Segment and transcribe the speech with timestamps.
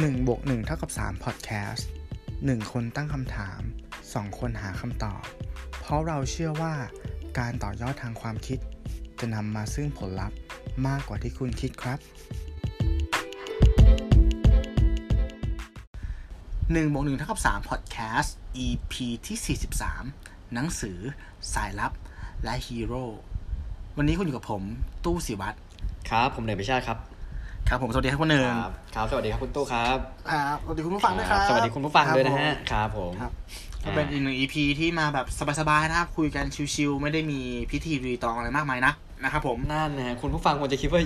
[0.00, 1.82] 1บวก1เท่ากับ3 Podcast
[2.26, 3.60] 1 คนตั้งคำถาม
[4.00, 5.22] 2 คนหาคำตอบ
[5.80, 6.74] เพราะเราเชื่อว่า
[7.38, 8.58] การต่อยอดทางความคิด
[9.20, 10.36] จะนำมาซึ่งผลลัพธ์
[10.86, 11.98] มากกว่าที่คุณคิดครับ
[16.76, 18.30] 1บวก1เท่ากับ3 Podcast
[18.66, 18.94] EP
[19.26, 19.56] ที่
[20.02, 20.98] 43 หนังสือ
[21.54, 21.92] สายลับ
[22.44, 23.04] และฮีโร่
[23.96, 24.62] วันนี้คุณอยู่กับผม
[25.04, 25.56] ตู้สิวัตร
[26.10, 26.98] ครับ ผมเหนือพิชาติครับ
[27.72, 29.98] ครับผมสวัสดีครับคุณหนึ่งครับครับสวัสดีครับคุณตู้ครับ
[30.32, 33.32] ครับสวัสดีคุณผู้ฟังด้วยครับสวัสดีคุณผู้ฟังด้วยนะฮะครับผมครับ
[33.84, 35.26] ก็เป็นอีกหนึ่ง EP ที่มาแบบ
[35.60, 36.44] สบายๆนะครับคุยกัน
[36.74, 37.40] ชิวๆไม่ได้มี
[37.70, 41.00] พิธีรีตองอะไรมากมายนะนะครับผมนั่นนะฮะคุณผู้ฟังควรจะคิดว่า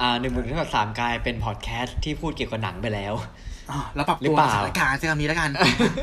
[0.00, 3.14] อ่าหนึ่งหมื่นถึงสามกลายเป็นพอดแคสต์ที่พูดเกี่ยวกับหนังไปแล้ว
[3.70, 5.50] อ๋อแล้วปรับหรือตัวเปกับล่าสถานการณ์ใช้คำนี้แล้วกัน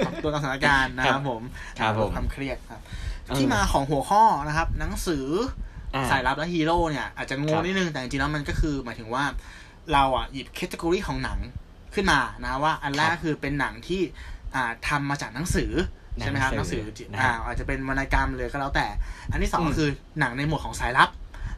[0.05, 1.41] ปรับตัวกับสถานการณ์นะครับผม
[1.79, 2.81] ครับผมความเครียดครับ
[3.27, 5.74] เออที่มาของหัวข้อนะครับ หนังสืออา
[6.11, 9.23] สายลับและฮีโร่เนี่ยอาจจะงคงรับนิดนึง แต่จริงๆแล้วมันก็คือหมายถึงว่า
[9.93, 11.39] เราอะหยิบ category ของหนัง
[11.93, 14.01] ขึ้นมานะว่าอันแรกคือเป็นหนังที่
[14.55, 15.71] อ่าทำมาจากหนังสือ
[16.19, 18.87] ใช่ไหมครับหหนันังงสืสืออนะอ่าอาจจะเป็นวรรณกรรมเลยก็แล้วแต่
[19.31, 21.09] อันที่สองอืมก็คือหนังในหมวดของสายลับ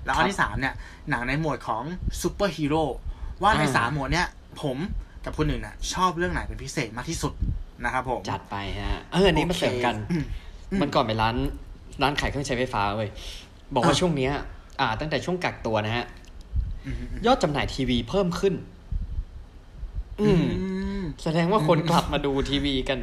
[0.06, 0.74] แล้วอันที่สามครับเนี่ย
[1.10, 1.84] หนังในหมวดของ
[2.22, 2.84] ซูเปอร์ฮีโร่
[3.44, 4.28] ว่าในอ่าสามหมวดเนี่ย
[4.62, 4.78] ผม
[5.26, 7.34] กับคนอื่นน่ะชอบเรื่องไหนเป็นพิเศษมากที่สุด
[7.84, 10.24] นะครับผม จัดไปฮะ เอออันนี้มาเสริมกันอืม
[10.72, 11.36] อืมมันก่อนไปร้าน
[12.02, 13.10] ร้านขายเครื่องใช้ไฟฟ้าเว้ย
[13.74, 14.32] บอกว่าอะช่วงเนี้ย
[14.80, 16.06] อ่า ตั้งแต่ช่วงกักตัวนะฮะ
[16.86, 18.54] อืมอืมยอดจำหน่ายทีวีเพิ่มขึ้น
[20.22, 20.46] อืม
[21.00, 23.00] มแสดงว่าคนกลับมาดูทีวีกัน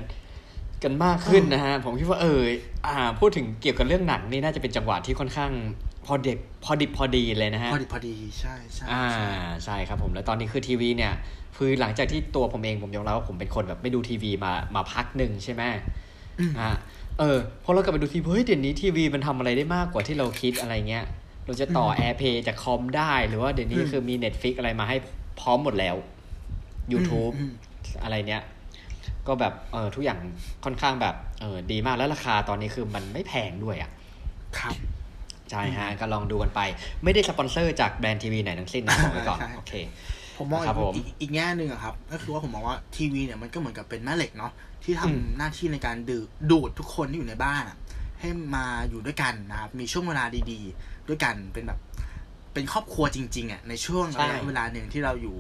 [0.83, 2.43] กันมากขึ้นนะฮะ ผมคิดว่าเออ
[2.87, 5.53] อ่า พูดถึงเกี่ยวกับเรื่องหนังนี่น่าจะเป็นจังหวะที่ค่อนข้าง
[6.07, 9.29] พอเด็กพอดิบพอดีเลยนะฮะ พอดีพอดีใช่ใช่อ่าใช่
[9.65, 11.13] ใช่ครับผมแล้วตอนนี้คือทีวีเนี่ย
[11.57, 15.63] คือหลังจากที่ตัวผมเองผมยอมรับว่าผมเป็นคนแบบไม่ดูทีวีมามาพักหนึ่งใช่ไหม
[16.41, 16.69] อืมอ่า
[17.19, 21.05] เออพอเรากลับไปดูทีวีเฮ้ยเดี๋ยวนี้ทีวีมันทำอะไรได้มากกว่าที่เราคิดอะไรเงี้ย
[21.47, 24.97] เราจะต่อ AirPlay จากคอมได้หรือว่าเดี๋ยวนี้คือมี Netflix อะไรมาให้
[25.41, 25.97] พร้อมหมดแล้ว
[26.93, 27.53] YouTube อืม
[28.03, 28.43] อะไรเนี้ย
[29.27, 30.19] ก็แบบเออทุกอย่าง
[30.65, 33.91] ค่อนข้างแบบเออดีมากแล้วราคาตอนนี้คือมันไม่แพงด้วยอะ
[34.59, 34.75] ครับ
[35.51, 36.61] ใช่ฮะก็ลองดูกันไป
[37.05, 39.73] ไม่ได้สปอนเซอร์จากแบรนด์ทีวีไหนทั้งสิ้นนะบอกไว้ก่อนใช่โอเค
[40.37, 44.53] ผมมองครับผมอีกอีกอีกแง่หนึ่งอะครับ ก็คือว่าผมมองว่าทีวีเนี่ยมันก็เหมือนกับเป็นแม่เหล็กเนาะ
[44.85, 47.77] ที่ทำอืมหน้าที่ในการดูดดูดทุกคนที่อยู่ในบ้านอะ
[48.21, 51.79] ให้มาอยู่ด้วยกันนะครับมีช่วงเวลาดีๆ ด้วยกันเป็นแบบ
[52.53, 55.37] เป็นครอบครัวจริงๆอะในช่วงใช่ระยะเวลาหนึ่งที่เราอยู่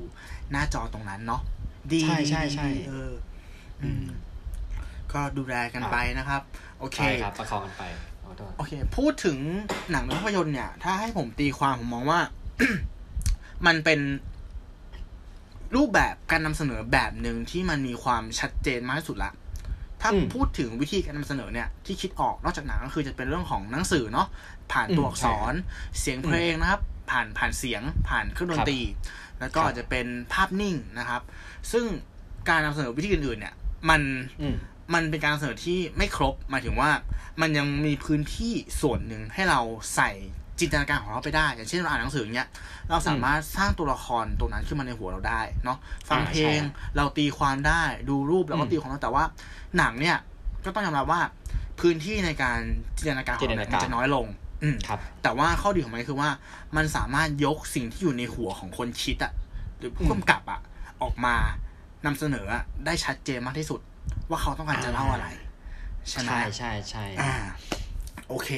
[0.50, 1.42] หน้าจอตรงนั้นเนาะ
[1.94, 3.12] ดีใช่ใช่ดีใช่ดีเออ
[3.82, 4.06] อืม
[5.12, 6.42] ก็ดูแลกันไปนะครับ
[6.78, 7.82] โอเคใช่ครับประคองกันไป
[8.24, 9.38] ขอโทษโอเค พูดถึง
[9.90, 12.20] หนังภาพยนตร์เนี่ย ถ้าให้ผมตีความผมมองว่า
[13.66, 14.00] มันเป็น
[15.74, 19.32] รูปแบบการนำเสนอแบบหนึ่งที่มันมีความชัดเจนมากที่สุดละ
[20.00, 24.28] ถ้าอืมพูดถึงวิธีการนำเสนอเนี่ยที่คิดออกนอกจากหนังก็คือจะเป็นเรื่องของหนังสือเนาะ
[24.72, 25.54] ผ่านตัวอืมอักษร
[26.00, 26.80] เสียงเพลงนะครับ
[27.10, 28.80] ผ่านผ่านเสียงผ่านเครื่องดนตรี
[29.40, 31.22] แล้วก็ครับอาจจะเป็นภาพนิ่งนะครับ
[31.72, 31.84] ซึ่ง
[32.48, 33.54] การนำเสนอวิธีอื่นๆ เนี่ย
[33.90, 34.02] มัน
[34.40, 34.56] อืม
[34.94, 36.90] มันเป็นการนำเสนอที่ไม่ครบหมายถึงว่า
[37.40, 39.60] มันยังมีพื้นที่ส่วนหนึ่งให้เรา
[39.94, 40.10] ใส่
[40.60, 42.48] จินตนาการของเราไปได้ อย่างเช่นเราอ่านหนังสืออย่างเงี้ย
[42.90, 45.78] เราสามารถสร้างตัวละครตัวนั้นขึ้นมาในหัวเราได้เนาะ
[46.08, 49.24] ฟังอ่าเพลงใช่เราตีความได้ดูรูปเราก็อืมตีความได้แต่ว่า
[49.78, 50.16] หนังเนี่ย
[50.64, 51.20] ก็ต้องยอมรับว่า
[51.80, 52.58] พื้นที่ในการ
[52.96, 54.26] จินตนาการของเราเนี่ยจินตนาการมันจะน้อยลง
[54.62, 56.30] อืมครับ แต่ว่าข้อดีของมันคือว่า
[56.76, 59.32] มันสามารถยกสิ่งที่อยู่ในหัวของคนคิดอะ
[59.78, 60.60] หรือผู้กำกับอะ
[61.02, 61.36] ออกมา
[62.06, 63.80] นำเสนออะได้ชัดเจนมากที่สุด
[64.30, 65.26] ว่าเขาต้องการจะเล่าอะไร
[66.08, 67.34] ใช่ไหมใช่ใช่ใช่อ่า
[68.28, 68.50] โอเค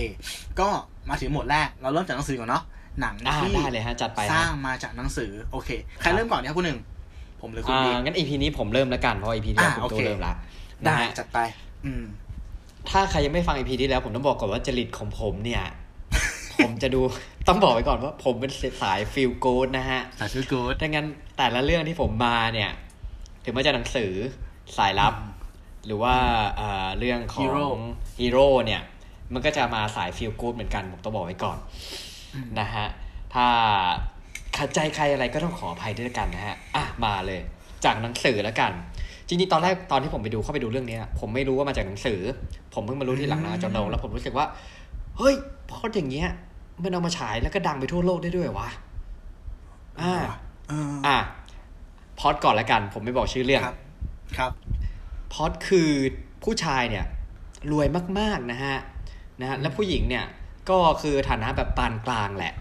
[0.60, 0.68] ก็
[1.08, 2.62] มาถึงหมวดแรก เราเริ่มจากหนังสือก่อนเนาะ
[3.00, 6.78] หนังอ่าที่ได้เลยฮะจัดไปสฮะร้างมาจากหนังสือโอเคใครเริ่มก่อนเนี่ยคุณหนึ่ง
[7.40, 10.32] ผมหรือคุณอ่าดีงั้นอีพีนี้ผมเริ่มแล้วกันเพราะอีพีที่แล้วอ่าผมโอตัวเคเริ่มละ
[10.84, 11.38] ได้นะฮะจัดไป
[11.84, 12.04] อืม
[12.90, 15.64] ถ้าใครยังไม่ฟังอีพีที่แล้ว ผมต้องบอกก่อนว่าจริตของผมเนี่ย
[16.64, 17.00] ผมจะดู
[17.48, 18.50] ต้องบอกไว้ก่อนว่า ผมเป็น
[18.82, 21.06] สาย feel good นะฮะสาธุกูดดังนั้น
[21.36, 22.70] แต่ละเรื่องที่ผมมาเนี่ย
[23.44, 24.12] ถึงแม้จะหนังสือ
[24.76, 25.14] สายลับ
[25.86, 26.14] หรือว่า
[26.56, 27.66] เอ่อเรื่องของ Hero
[28.18, 28.82] ฮีโร่เนี่ย
[29.32, 31.58] มันก็จะมาสาย feel good เหมือนกันผมต้องบอกไว้ก่อน
[32.60, 32.86] นะฮะ
[33.34, 33.46] ถ้า
[34.56, 37.40] ขัดใจใครอะไรก็ต้องขออภัยด้วยกันนะฮะอะมาเลย
[37.84, 38.72] จากหนังสือแล้วกัน
[39.28, 42.20] จริงๆตอนแรกตอนที่ผมไปดูเข้าไปดูเรื่องเนี้ยผมไม่รู้ว่ามาจากหนังสือ
[42.74, 44.46] ผมเพิ่งมารู้ที่หลังนะจอนโดแล้วผมรู้สึกว่า
[45.18, 45.34] เฮ้ย
[45.70, 46.28] พออย่างเงี้ย
[46.82, 48.70] มันเอามาฉายแล้วก็ดังไปทั่วโลกได้ด้วยเหรอวะ
[50.00, 50.14] อ่า
[50.68, 51.18] เอออะ
[52.18, 53.76] พอดก่อนละกัน ผมไม่บอกชื่อเรื่องครับ
[54.38, 54.52] ครับ
[55.32, 55.90] พอดคือ
[56.44, 57.04] ผู้ชายเนี่ย
[57.72, 57.86] รวย
[58.18, 58.76] มากๆนะฮะ
[59.40, 60.24] นะฮะแล้วผู้หญิงเนี่ย
[60.70, 62.54] ก็คือฐานะแบบปานกลางแหละ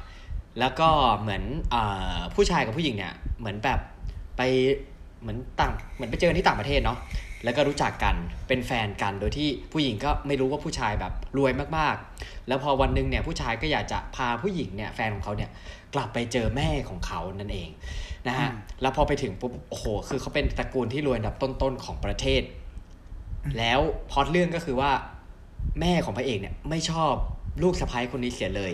[0.60, 0.90] แล้วก็
[1.22, 1.44] เหมือน
[1.74, 3.80] อ่าผู้ชายกับผู้หญิงเนี่ยเหมือนแบบ
[4.38, 4.42] ไป
[5.22, 6.98] เหมือนต่างเหมือนไปเจอที่ต่างประเทศเนาะ
[7.44, 8.16] แล้วก็รู้จักกัน
[8.48, 15.50] เป็นแฟนกันโดยที่ผู้หญิงก็ไม่รู้ว่าผู้ชายแบบรวยมากๆ แล้วพอวันหนึงเนี่ยผู้ชายก็อยากจะพาผู้หญิงเนี่ยแฟนของเขาเนี่ย
[15.94, 17.70] กลับไปเจอแม่ของเขานั่นเอง
[18.28, 22.42] นะฮะอืมแล้วพอไปถึงปุ๊บโอ้โหคือเขาเป็นตระกูลที่รวยอันดับต้นๆของประเทศ
[23.58, 23.80] แล้ว
[24.12, 24.92] พล็อตเรื่องก็คือว่า
[25.80, 27.14] แม่ของพระเอกเนี่ยไม่ชอบ
[27.64, 28.74] ลูกสะใภ้คนนี้เสียเลย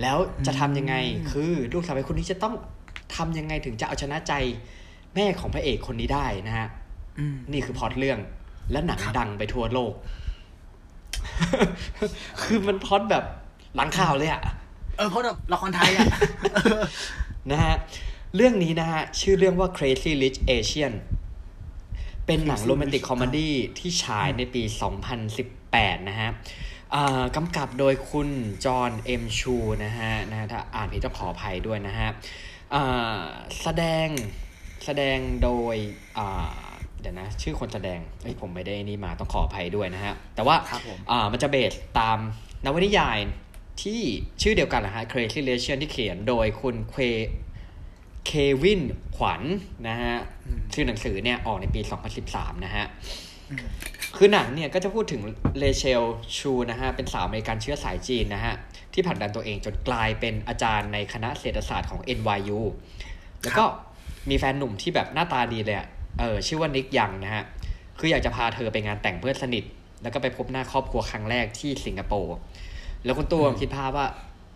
[0.00, 2.54] แล้วจะทำยังไงอืมคือลูกสะใภ้คนนี้จะต้อง
[3.16, 4.32] ทำยังไงถึงจะเอาชนะใจ
[5.14, 6.68] แม่ของพระเอกคนนี้ได้นะฮะ
[7.18, 8.18] อืมนี่คือพล็อตเรื่อง
[8.72, 9.92] และหนังดังไปทั่วโลก
[12.42, 13.24] คือมันพล็อตแบบ
[13.76, 14.42] หลังข่าวเลยอะ
[14.96, 16.06] เออเพราะแบบละครไทยอะ
[17.50, 17.74] นะฮะ
[18.36, 20.94] เรื่องนี้นะฮะ ชื่อเรื่องว่า Crazy Rich Asian
[22.26, 24.62] เป็นหนัง Crazy โรแมนติก Rich คอมเมดี้ที่ฉายในปี
[25.18, 25.61] 2018
[26.08, 26.30] นะฮะ
[26.94, 28.28] อ่ากำกับโดยคุณ
[28.64, 32.08] จอห์นเอ็มชูนะฮะนะฮะถ้าอ่านผิดต้องขออภัยด้วยนะฮะ
[32.74, 33.20] อ่า
[33.62, 34.08] แสดง
[34.84, 35.76] แสดงโดย
[36.18, 36.56] อ่า
[37.00, 42.18] เดี๋ยวนะ ชื่อคนแสดงเฮ้ยผมไม่ได้นี่มาต้องขออภัยด้วยนะฮะ แต่ว่าครับผมอ่ามันจะเบสตาม
[42.64, 43.18] นวนิยาย
[43.82, 44.00] ที่
[44.42, 47.00] ชื่อเดียวกันนะฮะ Crazy Relation ที่เขียนโดยคุณเคว
[48.26, 48.32] เค
[48.62, 48.82] วิน
[49.16, 49.42] ขวัญ
[49.88, 50.14] นะฮะ
[50.72, 51.80] ชื่อหนังสือเนี่ย ออกในปี
[52.22, 52.84] 2013 นะฮะ
[54.16, 55.22] คือหนังเนี่ยก็จะพูดถึง
[55.58, 56.02] เลเชล
[56.38, 58.54] ชูนะฮะเป็นสาวอเมริกันเชื้อสายจีนนะฮะ
[58.92, 62.60] ที่ผลักดันตัวเองจนกลายเป็นอาจารย์ในคณะเศรษฐศาสตร์ของ NYU
[63.42, 63.64] แล้วก็
[64.30, 65.88] มีแฟนหนุ่มที่แบบหน้าตาดีเลยอะ
[66.18, 67.44] เออชื่อว่านิกยังนะฮะ
[67.98, 69.64] คืออยากจะพาเธอไปงานแต่งเพื่อนสนิท
[70.02, 72.34] แล้วก็ไปพบหน้าครอบครัวครั้งแรกที่สิงคโปร์
[73.04, 74.06] แล้วคุณตัวคิดภาพว่า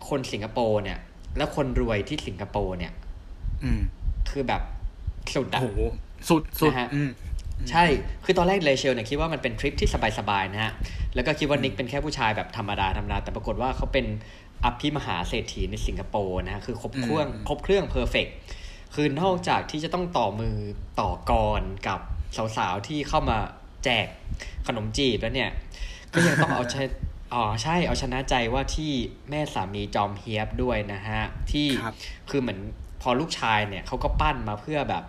[0.09, 0.97] คนสิงคโปร์เนี่ย
[1.37, 2.91] แล้วคนรวยที่สิงคโปร์เนี่ย
[3.63, 3.81] อืม
[4.29, 4.61] คือแบบ
[5.35, 5.67] สุดโอ้อะโห
[6.29, 7.09] สุดสุดนะฮะอืม
[7.71, 7.85] ใช่
[8.25, 9.89] คือตอนแรกเลเชลเนี่ยคิดว่ามันเป็นทริปที่
[10.19, 10.71] สบายๆนะฮะ
[11.15, 14.05] แล้วก็คิดว่านิกเป็นแค่ผู้ชายแบบธรรมดาธรรมดา แต่ปรากฏว่าเขาเป็น
[14.65, 18.27] อภิมหาเศรษฐีในสิงคโปร์นะฮะ คือครบเครื่องอืมครบเครื่องเพอร์เฟก
[18.95, 20.57] คือนอกจากที่จะต้องต่อมือ
[20.99, 21.99] ต่อกรกับ
[22.57, 23.37] สาวๆที่เข้ามา
[23.83, 24.07] แจก
[24.67, 25.51] ขนมจีบแล้วเนี่ย
[26.13, 26.91] ก็ยังต้องเอาชนะ
[27.33, 28.91] อ๋อใช่เอาชนะใจว่าที่
[29.29, 31.21] แม่สามีจอมเฮียบด้วยนะฮะ
[31.51, 31.95] ที่ครับ
[32.29, 32.59] คือเหมือน
[33.01, 35.03] พอลูกชายเนี่ยเขาก็ปั้นมาเพื่อแบบ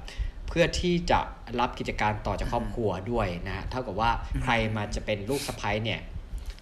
[0.49, 1.21] เพื่อที่จะ
[1.61, 4.11] รับกิจการต่อจากครอบครัวด้วยนะฮะเท่ากับว่า
[4.43, 6.01] ใครมาจะเป็นลูกสะใภ้เนี่ย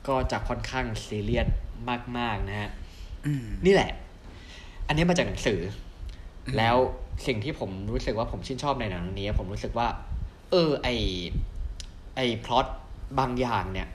[0.09, 1.49] ก็จะค่อนข้างซีเรียส
[2.19, 2.71] มากๆนะฮะ
[3.27, 3.91] อืมนี่แหละ
[4.87, 5.61] อันนี้มาจากหนังสือ
[6.47, 6.77] อมแล้ว
[7.27, 9.89] สิ่งที่ผมรู้สึกว่าผมชื่นชอบในหนังเรื่องนี้ ผมรู้สึกว่า
[10.51, 10.89] เออ ไอ
[12.17, 12.67] ไอพล็อต
[13.19, 13.89] บางอย่างเนี่ย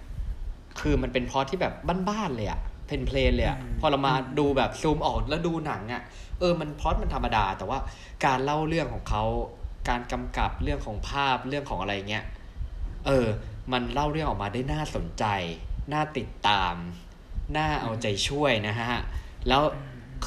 [0.79, 1.73] คือมันเป็นพล็อตที่แบบ
[2.09, 6.01] บ้านๆเลยอะเพนเพลนเลยอะอืมพอเรามาดูแบบซูมออกแล้วดูหนังอะ
[6.39, 7.79] เออมันพล็อตมันธรรมดา แต่ว่า
[8.25, 9.23] การเล่าเรื่องของเขา
[9.89, 12.25] การกำกับเรื่องของภาพเรื่องของอะไรเงี้ย
[13.05, 13.27] เออ
[13.71, 15.25] มันเล่าเรื่องออกมาได้น่าสนใจ
[15.93, 16.75] น่าติดตาม
[17.57, 19.01] น่าเอาใจช่วยนะฮะ
[19.47, 19.61] แล้ว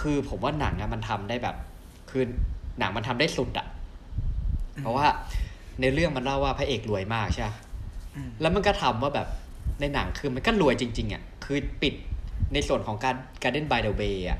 [0.00, 1.56] คือผมว่าหนังอะมันทำได้แบบ
[2.10, 2.22] คือ
[2.78, 3.66] หนังมันทำได้สุดอะ
[4.80, 5.06] เพราะว่า
[5.80, 7.54] ในเรื่องมันเล่าว่าพระเอกรวยมากใช่ปะ
[8.16, 9.28] อืมแล้วมันก็ทำว่าแบบ
[9.80, 11.94] ในหนังคือมันก็รวยจริง ๆอะคือปิด
[12.52, 14.38] ในส่วนของการ Garden by the Bay อะ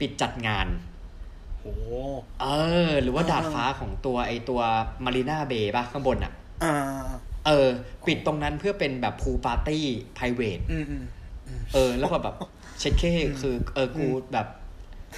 [0.00, 0.66] ปิดจัดงาน
[1.64, 1.74] โอ้
[2.42, 2.46] เอ
[2.90, 4.60] อ หรือว่าเออดาดฟ้าของตัวไอตัว
[5.04, 6.32] มารีนาเบย์ป่ะข้างบนอะ
[6.64, 6.74] อ่า
[7.46, 7.68] เออ
[8.08, 9.84] ปิดตรงนั้นเพื่อเป็นแบบพูปาร์ตี้
[10.14, 11.02] ไพรเวทอืมอืม
[11.74, 12.34] เออ แล้วก็แบบ
[12.78, 13.02] เช็ดเค
[13.40, 14.46] คือเออกูแบบ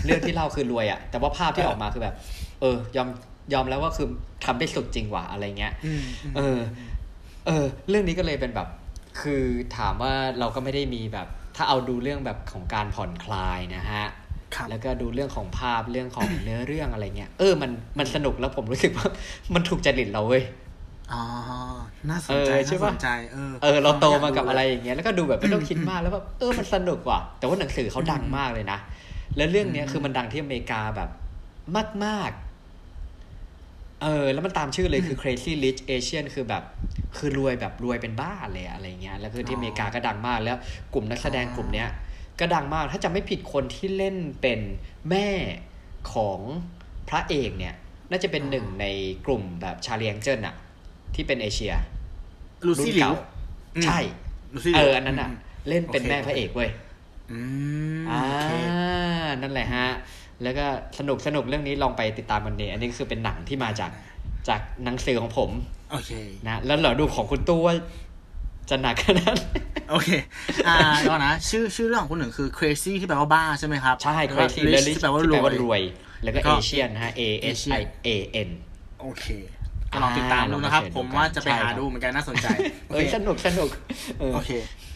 [0.04, 2.14] เรื่องที่เล่าคือรวยอะแต่ว่าภาพที่ออกมาคือแบบ
[2.60, 3.08] เออ ยอม
[3.52, 4.08] ยอมแล้วว่าคือ
[4.44, 6.02] ทำได้สุดจริงว่ะอะไรเงี้ยอืม
[6.36, 6.58] เออ
[7.46, 8.68] เออ เรื่องนี้ก็เลยเป็นแบบ
[9.20, 9.44] คือ
[9.76, 14.10] ถามว่าเราก็ไม่ได้มีแบบ ถ้าเอาดูเรื่องแบบของการผ่อนคลายนะฮะครับ
[14.70, 19.08] แล้วก็ดูเรื่องของภาพเรื่องของเนื้อเรื่องอะไรเงี้ย เออมันมันสนุกแล้วผมรู้สึกว่า
[19.54, 20.42] มันถูกจริตเราเว้ย
[21.12, 21.22] อ๋อ
[22.08, 28.78] น่าสนใจเออใช่น่าปะสนใจเออ เออ เราโตมากับอะไรอย่างเงี้ย แล้วก็ดูแบบไม่ต้องคิดมาก แล้วแบบเออ มันสนุกว่ะ แต่ว่าหนังสือเขาดังมากเลยนะ
[29.36, 31.10] แล้วเรื่องเนี้ยคือมันดังที่อเมริกาแบบ
[32.04, 32.30] มาก
[33.16, 36.62] ๆ เออ แล้วมันตามชื่อเลยคือ crazy rich Asian คือแบบ
[37.18, 40.56] คือรวยแบบรวยเป็นบ้าเลยอะอะไรเงี้ย แล้วคือที่อเมริกาก็ดังมาก แล้ว
[40.94, 41.88] กลุ่มนักแสดงกลุ่มเนี้ย
[42.40, 44.60] ก็ดังมากถ้าจะไม่ผิดคนที่เล่นเป็น
[45.10, 45.28] แม่
[46.12, 46.40] ของ
[47.08, 47.74] พระเอกเนี่ย
[48.10, 48.86] น่าจะเป็นหนึ่งใน
[49.26, 50.54] กลุ่มแบบชาเลียงเจิ้นอะ
[51.14, 51.74] ที่เป็นเอเชีย
[52.66, 53.12] ลูซี่หลิว
[53.76, 53.98] อืมใช่
[54.54, 55.30] ลูซี่หเอลิวออันนั้นอะ
[55.68, 56.70] เล่นเป็นโอเคแม่พระเอกเว้ย
[57.32, 57.38] อื
[57.98, 58.50] มอ่าโอเค
[59.42, 59.88] นั่นแหละฮะ
[60.42, 60.66] แล้วก็
[60.98, 63.90] สนุกสนุกเรื่องนี้ลองไปติดตามกันดีอันนี้คือเป็นหนังที่มาจาก
[64.48, 65.50] จากหนังสือของผม
[65.90, 66.10] โอเค
[66.46, 67.74] นะ แล้วเราดูของคุณตู้ว่า
[68.70, 69.44] จะหนักขนาดไหน
[69.90, 70.08] โอเค
[70.68, 75.82] อ่าเดี๋ยวก่อนนะ ชื่อชื่อเรื่องของคุณหนึ่งคือ crazy ที่แปลว่าบ้าใช่ไหมครับ ใช่แล้วก็ crazy rich แล้วที่แปลว่ารที่แปลวว่ายรวย
[76.22, 77.22] แล้วก็แล้วก็เอเชียนนะฮะ A
[77.56, 78.08] S I A
[78.46, 78.48] N
[79.00, 79.26] โอเค
[79.92, 82.46] ก็ลองติดตามดูนะครับอ่าลองไปเสิร์ชผมว่าจะไปดูกันหาใช่ครับดูเหมือนกันน่าสนใจ
[82.90, 83.68] เอ้ยสนุกสนุก
[84.18, 84.50] เออโอเค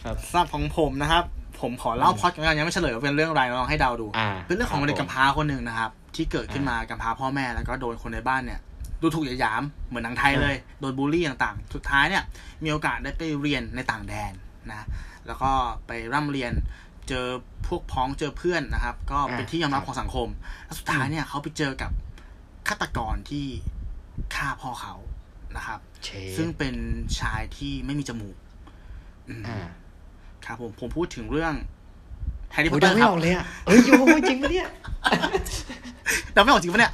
[0.05, 1.23] ครับสำหรับของผมนะครับ
[1.61, 8.59] ผมขอเล่าพล็อดกันยังไม่เฉลยว่าเป็นเรื่องอะไรลองให้เดาดูอ่าเป็นเรื่องของครับเด็กผมกำพร้าคนหนึ่งนะครับ ที่เกิดขึ้นมากำพร้าพ่อแม่แล้วก็โดนคนในบ้านเนี่ย
[9.01, 12.23] ดูถูกเหยียดหยามเหมือนหนังไทยเลย โดนบูลลี่ต่างๆ สุดท้ายเนี่ย
[12.63, 14.33] มีโอกาสได้ไปเรียนในต่างแดน
[14.69, 14.87] นะ
[15.27, 15.51] แล้วก็
[15.87, 16.53] ไปร่ำเรียน
[17.09, 17.25] เจอ
[17.67, 20.27] พวกพ้องเจอเพื่อนนะครับ ก็เป็นที่ยอมรับของสังคม
[20.65, 21.91] แล้วสุดท้ายเนี่ยเขาไปเจอกับ
[22.67, 23.45] ฆาตกรที่
[24.35, 24.95] ฆ่าพ่อเขา
[25.57, 26.75] นะครับใช่ซึ่งเป็น
[27.19, 28.35] ชายที่ไม่มีจมูก
[29.29, 29.67] อืมอ่า
[30.45, 31.53] ครับผมผมพูดถึงเรื่อง
[32.51, 33.91] แฮร์รี่พอโอ้ยเตอเดาร์ไม่ออกเลยอะเอ้ยโย
[34.29, 34.67] จริงปะเนี่ย
[36.33, 36.91] เดาไม่ออกจริงปะเนี่ย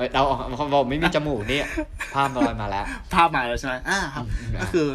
[0.00, 1.60] เอ้ยเดาออกเขาบอกไม่มีจมูกนี่
[2.14, 4.86] ภาพลอยมาแล้ว ภาพมาแล้วใช่ไหมอ่าครับอืมก็คือ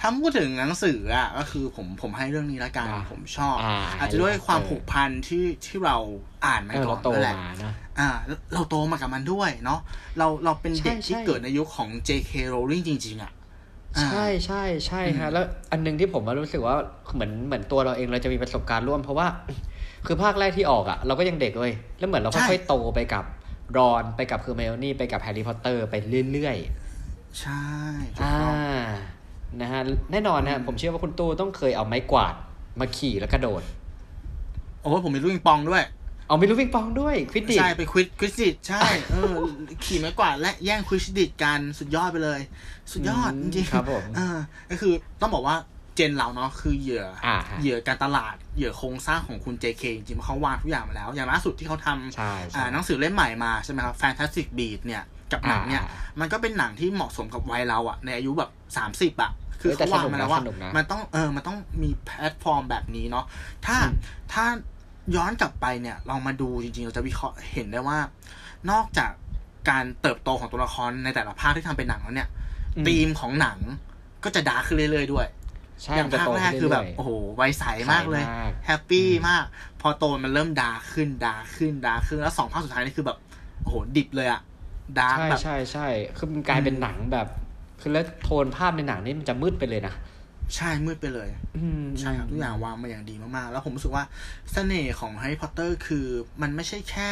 [0.00, 5.96] ถ้าพูดถึงหนังสืออะก็คือผมผมให้เรื่องนี้ละกันอ่าผมชอบอ่าอาจจะด้วยความเออผูกพันที่ที่เรา
[6.46, 8.08] อ่านมาเออก่อเรานโตนั่นแหละมานะอ่า
[8.54, 9.80] เราโตมากับมันด้วยเนาะ
[10.18, 12.32] เราเราเป็นเด็กใช่ที่ใช่เกิดในยุคของ J.K.
[12.52, 13.32] Rowling จริง ๆ อะ
[13.96, 16.76] อ่าใช่ใช่ใช่อืมฮะแล้วอันหนึงที่ผมมารู้สึกว่า
[17.14, 19.26] เหมือนเหมือนตัวเราเองเราจะมีประสบการณ์ร่วมเพราะว่า
[20.06, 23.24] คือภาคแรกที่ออกอะ เราก็ยังเด็กเลยแล้วเหมือนเราค่อยๆโตไปกับ
[23.76, 25.94] รอนไปกับเฮอร์ไมโอนี่ไปกับแฮร์รี่พอตเตอร์ ไป
[26.32, 26.56] เรื่อย
[27.40, 27.64] ใช่
[28.16, 28.56] ถูๆกอ่าต้อง
[29.60, 29.80] นะฮะ
[30.12, 32.34] แน่นอนนะผมเชื่อว่าคุณตู้ต้องเคยเอาไม้กวาด
[32.80, 33.62] มาขี่แล้วกระโดด
[34.82, 35.82] โอ้ยผมมีลูกปิงปองด้วย
[36.26, 39.34] เอาไม่รู้วิ่งปองด้วยควิดดิใช่ไปควิดควิดดิดใช่เออ
[39.84, 42.40] ขี่ไม้กวาดและแย่งควิดดิดกันสุดยอดไปเลย
[42.92, 44.38] สุดยอดจริงๆครับผมเออ
[44.70, 45.56] ก็คือต้องบอกว่า
[45.96, 63.24] เจนเราเนาะคือเหยื่ออาฮะเหยื่อการตลาดเหยื่อโครงสร้างของคุณ JK จริงๆเขาวางทุกอย่างมาแล้ว อย่างล่าสุดที่เขาทำใช่ใช่อ่าหนังสือเล่มใหม่มาใช่ไหมครับ Fantastic Beast เนี่ยกับหนังเนี่ยอ่ามันก็เป็นหนังที่เหมาะสมกับวัยเราอะในอายุแบบสามสิบอะคือเฮ้ยแต่เขาวางมาแล้วว่าสนุกนะมันต้องเออมันต้องมีแพลตฟอร์มแบบนี้เนาะ
[63.66, 63.92] ถ้าอืม
[64.32, 64.44] ถ้า
[65.16, 67.98] ย้อนกลับไปเนี่ยลองมาดูจริงๆ เราจะวิเคราะห์เห็นได้ว่า
[68.70, 69.10] นอกจาก
[69.70, 72.28] การเติบโตของตัวละครในแต่ละภาคที่ทำเป็นหนังแล้วเนี่ย
[72.76, 73.58] อืมธีมของหนัง
[74.24, 75.45] ก็จะ dark ขึ้นเรื่อยๆด้วยใช่
[75.80, 79.44] อย่างมันจะโตขึ้นเรื่อยๆภาคแรกคือแบบโอ้โหวัยใสมากเลยใสมาก happy อืมมาก
[79.80, 83.18] พอโตมันเริ่ม dark ขึ้น dark ขึ้น dark ขึ้นแล้วสองภาคสุดท้ายนี่คือแบบ
[83.62, 84.40] โอ้โห ดิบเลยอะ
[84.98, 87.28] dark ใช่แบบใช่ใช่คือมันกลายเป็นหนังแบบ
[87.80, 89.94] คือแล้วโทนภาพในหนังนี่มันจะมืดไปเลยนะ
[90.56, 94.04] ใช่มืดไปเลยอืมใช่ครับทุกอย่างวางมาอย่างดีมากๆ แล้วผมรู้สึกว่า
[94.52, 96.06] เสน่ห์ของแฮร์รี่พอตเตอร์คือ
[96.42, 97.10] มันไม่ใช่แค่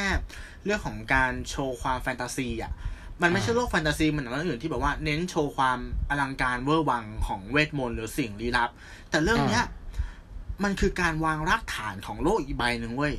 [0.64, 2.72] เรื่องของการโชว์ความแฟนตาซีอะ
[3.24, 5.78] มันไม่ใช่โลกแฟนตาซีเหมือนหนังเรื่องอื่นที่แบบว่าเน้นโชว์ความ
[6.10, 8.70] อลังการเวอร์วังของเวทมนต์หรือสิ่งลี้ลับ
[9.10, 9.64] แต่เรื่องเนี้ย
[10.64, 13.14] มันคือการวางรากฐานของโลกอีกใบหนึ่งเว้ย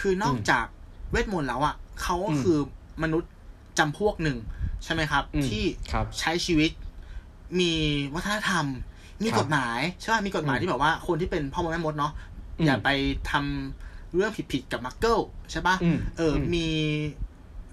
[0.00, 0.66] คือนอกจาก
[1.10, 2.58] เวทมนต์แล้วอะเขาก็คือ
[3.02, 3.32] มนุษย์
[3.78, 4.38] จำพวกหนึ่ง
[4.84, 6.70] ใช่ไหมครับอืมที่ครับใช้ชีวิต
[7.60, 7.72] มี
[8.14, 8.66] วัฒนธรรม
[9.22, 12.12] มีครับกฎหมายใช่ไหมมีกฎหมายอืมที่แบบว่าคนที่เป็นพ่อมดแม่มดเนาะ
[12.58, 12.88] อืมอย่าไป
[13.30, 15.18] ทำเรื่องผิดๆกับมักเกิล
[15.50, 16.66] ใช่ปะอืมเอออมมี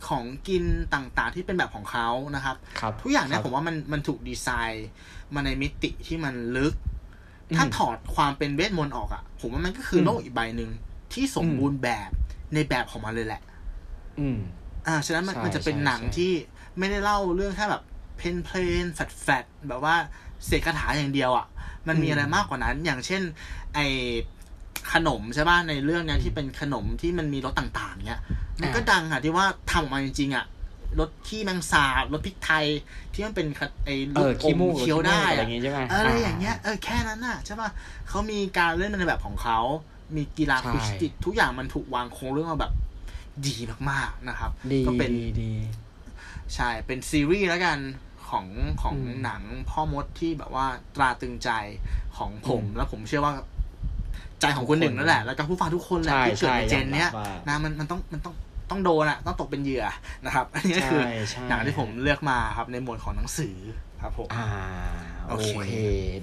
[0.08, 4.90] ของกินต่างๆ ที่เป็นแบบของเขานะครับครับทุกอย่างเนี่คยรับผมว่ามันมันถูกดีไซน์
[5.34, 6.74] มาในมิติที่มันลึก
[7.50, 10.72] อืมถ้าถอดความเป็นเวทมนต์ออกอะผมว่ามันก็คืออมโลกอีกใบหนึ่ง
[11.14, 12.10] ที่สมบูรณ์แบบ
[12.54, 13.42] ในแบบของมันเลยแหละ
[14.20, 14.38] อืม
[14.88, 16.32] อ่าฉะนั้นมันใช่มันจะเป็นใช่หนังใช่ที่
[16.80, 17.84] ไม่ได้เล่าเรื่องแค่แบบ
[18.18, 19.96] เพลนเพลนแฟดแฟดแบบว่า
[20.46, 21.46] เสกคาถาอย่างเดียวอะ่ะ
[21.88, 23.22] มันมีอะไรมากกว่านั้น อย่างเช่น
[23.74, 23.80] ไอ
[24.94, 28.22] ขนมใช่ป่ะในเรื่องเนี้ยที่เป็นขนมที่มันมีรสต่างๆเนี้ย
[28.62, 30.46] มันก็ดังอะที่ว่าทำออกมาจริงๆอะ
[31.00, 32.66] รสขี้แมงสาบรสพริกไทย
[33.14, 37.70] ที่มันเป็นขะไอ้เอลูกออขี้มมูกเคี้ยวได้อะไรออะย่างงี้ใช่ไหมอะไรอย่างเงี้ยเออแค่นั้นน่ะใช่ป่ะ
[38.08, 39.60] เขามีการเล่นในแบบของเขา
[40.16, 42.74] มีกีฬาใช่คุชติกทุกอย่างมันถูกวางโครงเรื่องมาแบบ
[43.48, 43.56] ดี
[43.90, 45.54] มากๆนะครับดีก็เป็นดีดี
[46.56, 47.78] ใช่เป็นซีรีส์แล้วกัน
[48.30, 48.46] ของ
[48.82, 51.50] ของอืมหนังพ่อมดที่แบบว่าตราตรึงใจ
[52.18, 53.34] ของผมอืมแล้วผมเชื่อว่า
[54.42, 58.34] ใจของคนหนึ่งนั่นแหละ แล้วก็ผู้ฟังทุกคนแหละใช่ที่เกิดในใช่เจนเนี้ยยอมรับว่านะมันมันต้องมันต้อง
[58.70, 59.86] ต้องโดนอะต้องตกเป็นเหยื่อ
[60.26, 63.56] นะครับอันนี้ก็คือใช่ใช่หนังที่ผมเลือกมาครับในหมวดของหนังสือ
[64.02, 64.48] ครับผมอ่า
[65.28, 65.76] โอโอเคเค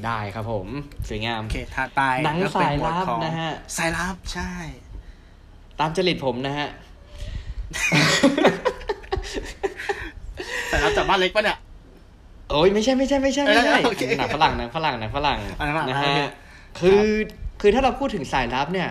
[0.04, 0.66] ได้ครับผม
[1.08, 4.50] สวยงามโอเคทาตายหนังก็เป็สายลับหมวดของนะฮะสายลับใช่
[5.80, 6.68] ตามจริตผมนะฮะ
[10.70, 11.58] สายลับจากบ้านเล็กปะเนี่ย
[12.50, 17.02] โอ้ยไม่ใช่ไม่ใช่ไม่ใช่ไม่ใช่เออโอเคหนังฝรั่งหนังฝรั่งหนังฝรั่งอะหนังฝรั่งนะโอฮะเคคือ
[17.64, 18.90] คือถ้าเราพูดถึงสายลับเนี่ย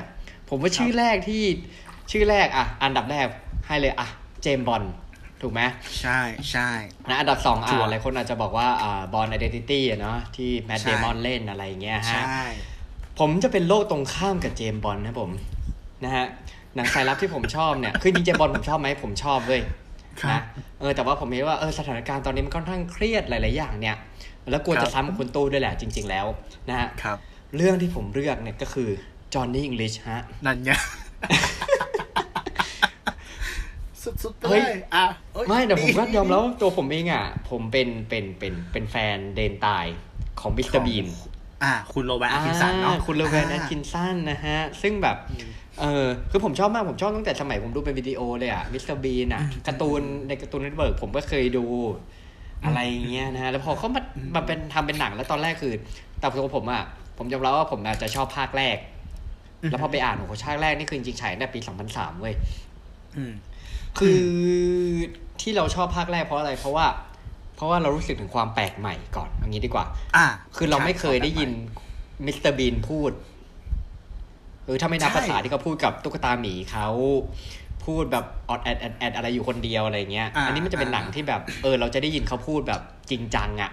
[0.50, 1.44] ผมว่าชื่อแรกที่
[2.12, 3.26] ชื่อแรกอะ อันดับแรก
[3.68, 4.08] ให้เลยอะ
[4.44, 4.84] เจมส์บอนด์
[5.42, 5.62] ถูกไหม
[6.02, 6.20] ใช่
[6.52, 6.70] ใช่
[7.10, 12.42] นะอันดับสองชัอะวร์หลายคนอาจจะบอกว่าอ่า Bourne Identity เนาะที่แมตต์เดมอนใช่เล่นอะไรอย่างเงี้ยใชฮะ
[13.20, 15.30] ผมจะเป็นโลกตรงข้ามกับเจมส์บอนด์นะผม
[16.04, 16.26] นะฮะ
[16.76, 19.62] หนังสายลับที่ผมชอบเนี่ยคือจริงๆเจมส์บอนด์ผมชอบไหมผมชอบเว้ย
[20.22, 20.42] ครับนะ
[20.80, 23.96] เออแต่ว่าผมเห็นว่าเออสถานการณ์ตอนนี้มันค่อนข้างเครียดหลาย ๆ อย่างเนี่ย
[24.52, 26.26] แล้วกลัวจะซ้ำครับกับคุณตู้ด้วยแหละจริง ๆ แล้ว
[26.70, 27.18] นะฮะครับ
[27.56, 28.90] เรื่องที่ผมเลือกเนี่ยก็คือ
[29.34, 30.72] Johnny English ฮะ นั่นไง
[34.04, 39.86] สุดๆไปเฮ้เลยยอะเอ้ยไม่แต่ผมก็ยอมแล้วว่าตัวผมเองอะ ผมเป็นเป็นเป็นเป็นแฟนเดนตาย
[40.40, 41.06] ของมิสเตอร์บีน
[41.64, 45.18] อะคุณโรแบร์ตแอตคินสันเนาะอ่าคุณโรแวนแอตคินสันนะฮะ ซึ่งแบบ
[45.80, 51.66] เออคือผมชอบมาก ผมชอบตั้งแต่สมัยผมดูเป็นวิดีโอเลยอะมิสเตอร์บีนอะการ์ตูนใน Cartoon Network ผมก็เคยดู
[52.66, 52.80] อะไร
[53.10, 54.02] เงี้ยนะฮะแล้วพอเขามา
[54.36, 55.74] มาเป็นทำเป็นหนังแล้วตอนแรกคือ
[56.20, 56.84] แต่ตัวผมอะ
[57.24, 58.78] ผมยอมรับว่าผมอาจจะชอบภาคแรก
[59.70, 62.36] แล้วพอไปอ่านโอ้โหภาคแรกนี่คือจริงๆฉายในปีสองพันสามเว้ย
[63.18, 63.34] อืม
[64.00, 64.22] คือ
[65.42, 66.86] ที่เราชอบภาคแรกเพราะอะไร เพราะว่า
[67.56, 69.86] เพราะว่าเรารู้สึกถึงความแปลกใหม่ก่อนอย่างนี้ดีกว่า
[70.18, 70.26] อ่า
[70.56, 71.52] คือเราไม่เคยได้ยิน
[72.26, 73.12] มิสเตอร์บีนพูด
[74.66, 76.88] เออถ้าไม่นับภาษาที่เขาพูดกับตุ๊กตาหมีเขา
[77.86, 83.72] พูดแบบออดแอดแอดแอดอะไรอยู่คนเดียวอะไรเงี้ย อันนี้มันจะเป็นหนังที่แบบ เออ เราจะได้ยินเขาพูดแบบจริงจังอะ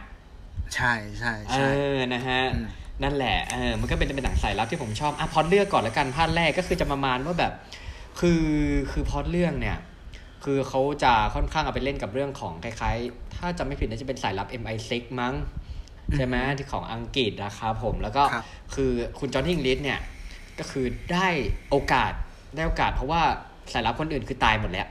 [0.75, 2.69] ใช่ใช่เอใช่อนะฮะอืม
[3.03, 7.53] นั่นแหละเออมันก็เป็นเป็นหนังสายลับที่ผมชอบอะพอดเลือกก่อนแล้วกันภาคแรกก็คือจะประมาณว่าแบบ
[8.21, 8.45] คือ
[8.93, 9.79] คือพอดเรื่องเนี่ย
[10.45, 15.35] คือเขาจะค่อนข้างเอาไปเล่นกับเรื่องของคล้ายๆ ถ้าจำไม่ผิดน่าจะเป็นสายลับ MI6 มั้ง
[16.17, 20.01] ใช่ไหมที่ของอังกฤษนะครับผมแล้วก็ครับคือคุณจอห์นนี่อิงลิสเนี่ย
[20.59, 21.29] ก็คือได้
[21.71, 22.13] โอกาส
[22.55, 23.23] ได้โอกาส เพราะว่า
[23.73, 24.89] สายลับคนอื่นคือตายหมดแล้ว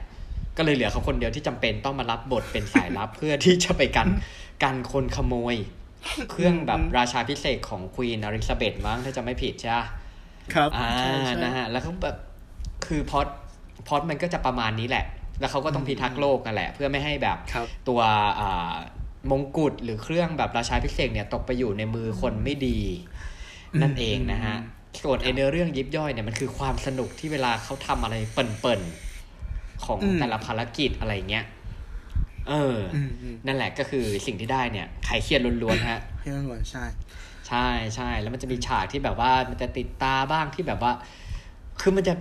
[0.58, 4.08] ก็เลยเหลือเขาคนเดียวที่จำเป็นต้องมารับบทเป็นสายลับเพื่อที่จะไปกัน
[4.64, 5.56] กันคนขโมย
[6.32, 9.86] เครื่องแบบราชาพิเศษของควีนอลิซาเบธมั้งถ้าจะไม่ผิดใช่ปะ
[10.54, 12.18] ครับอ่าใช่ใช่นะฮะแล้วเขาแบบ
[12.86, 13.28] คือพอด
[13.88, 15.06] พอดมันก็จะประมาณนี้แหละ
[15.40, 18.02] แล้วเขาก็ต้องพิทักษ์โลกกันแหละ เพื่อไม่ให้แบบครับตัว
[18.40, 18.74] อ่า
[19.32, 22.80] มงกุฎหรือเครื่องแบบราชาภิเษกเนี่ยตกไปอยู่ในมือคนไม่ดี
[23.82, 24.56] นั่นเองนะฮะ
[25.04, 31.46] ส่วนไอเนื้อเรื่องยิบย่อยเนี่ยมันคือความสนุกที่เวลาเขาทำอะไรเปิ่นๆของอืมแต่ละภารกิจอะไรเงี้ย
[32.50, 36.86] เอออืมอืมนั่นแหละก็คือสิ่งที่ได้เนี่ยคลายเครียดล้วนๆฮะพี่ตำรวจใช่
[37.48, 40.92] ใช่ใช่แล้วมันจะมีฉากที่แบบว่ามันจะติดตาบ้างที่แบบว่า
[41.82, 42.14] คือมันจะ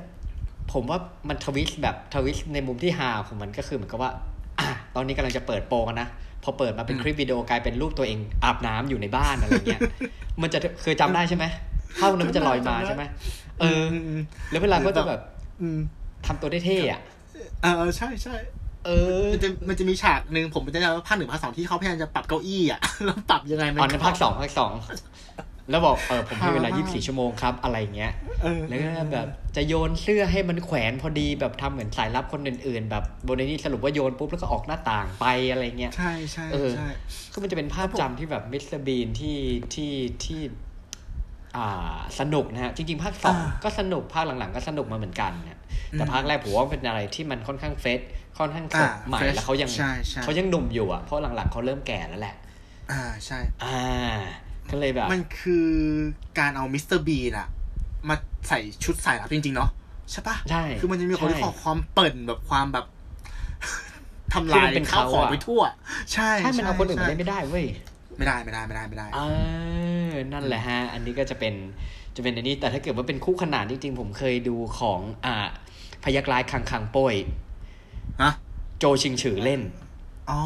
[0.72, 4.10] ผมว่ามัน twist แบบ twist ในมุมที่ฮาของมันก็คือเหมือนกับว่า
[4.58, 6.08] อะตอนนี้กำลังจะเปิดโปงอะนะ
[6.42, 9.82] พอเปิดมาเป็นอืมคลิปวิดีโอกลายเป็นรูปตัวเองอาบน้ำอยู่ในบ้านอะไรเงี้ย
[10.42, 11.44] มันจะเคยจำได้ใช่ไหม
[12.00, 13.02] ภาพนั้นมันจะลอยมาใช่ไหม
[13.60, 15.20] เอออมแล้วเวลาก็จะแบบ
[15.60, 15.78] อืม
[16.26, 17.00] ทำตัวได้เท่อะ
[17.62, 18.36] เออใช่ใช่
[18.86, 18.90] เอ
[19.20, 24.72] อมันจะมันจะมีฉากหนึ่งผมจะจำว่าภาคหนึ่งภาคสองที่เขาพยายามจะปรับเก้าอี้อะแล้วปรับยังไงมัอ๋อในภาคสองภาคสอง
[25.70, 28.12] แล้วบอกเออผมมีเวลาฮา24 ชั่วโมงครับ อะไรเงี้ย
[28.42, 36.88] เออแล้วก็แบบจะโยนเสื้อให้มันแขวนพอดีแบบทำเหมือนสายลับคนอื่นๆ แบบบนในนี้สรุปว่าโยนปุ๊บแล้วก็ออกหน้าต่างไปอะไรเงี้ย ใช่ใช่เออใช่
[37.32, 39.38] คือมันจะเป็นภาพจำที่แบบมิสเตอร์บีนที่
[39.74, 39.92] ที่
[40.24, 40.40] ที่
[41.56, 45.60] อ่าสนุกนะฮะ จริง ๆ ภาคสองก็สนุกภาคหลังๆ ก็สนุกมาเหมือนกันเนี่ย
[45.92, 48.00] แต่ภาคแรกผมว่าเป็นอะไรที่มันค่อนข้าง fresh
[48.38, 52.36] ค่อนข้างสดใหม่ fresh แล้วเขายังใช่ใช่เขายังหนุ่มอยู่อะเพราะหลังๆเขาเริ่มแก่แล้วแหละ
[52.92, 53.78] อ่าใช่ อ่า
[54.70, 55.68] ก็เลยแบบ มันคือ
[56.38, 57.48] การเอามิสเตอร์บีนอะ
[58.08, 58.16] มา
[58.48, 59.70] ใส่ชุดสายลับจริงๆเนาะ
[60.12, 62.86] ใช่ปะใช่คือมันจะมีคนที่ใช่ขอความเปิ่นแบบความแบบ
[64.32, 65.62] ทำคือลามัยนเป็นข้าวเขาของอะไปทั่ว
[66.12, 67.66] ใช่ใช่มันเอาคนอื่นมาใช่เล่นไม่ได้เว้ย
[68.18, 69.20] ไม่ได้ไม่ได้ไม่ได้ไม่ได้เอ
[70.10, 71.54] อนั่นแหละฮะ อันนี้ก็จะเป็น
[72.16, 75.36] จะเป็นอันนี้แต่ถ้าเกิดว่าเป็นคู่ขนานจริงๆผมเคยดูของอ่า
[76.04, 77.14] พยักร้ายคังคังโป้ย
[78.22, 78.32] ฮะ
[78.78, 79.62] โจชิงฉือเล่น
[80.30, 80.40] อ๋อ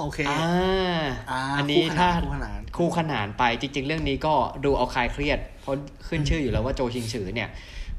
[0.00, 5.74] โอเคอ่าอ่าอันนี้คู่ขนานถ้าคู่ขนานคู่ขนานไปจริง ๆ เรื่องนี้ก็ดูเอาคลายเครียด เพราะ
[6.08, 7.48] ขึ้นชื่ออยู่แล้วว่าโจชิงฉือเนี่ย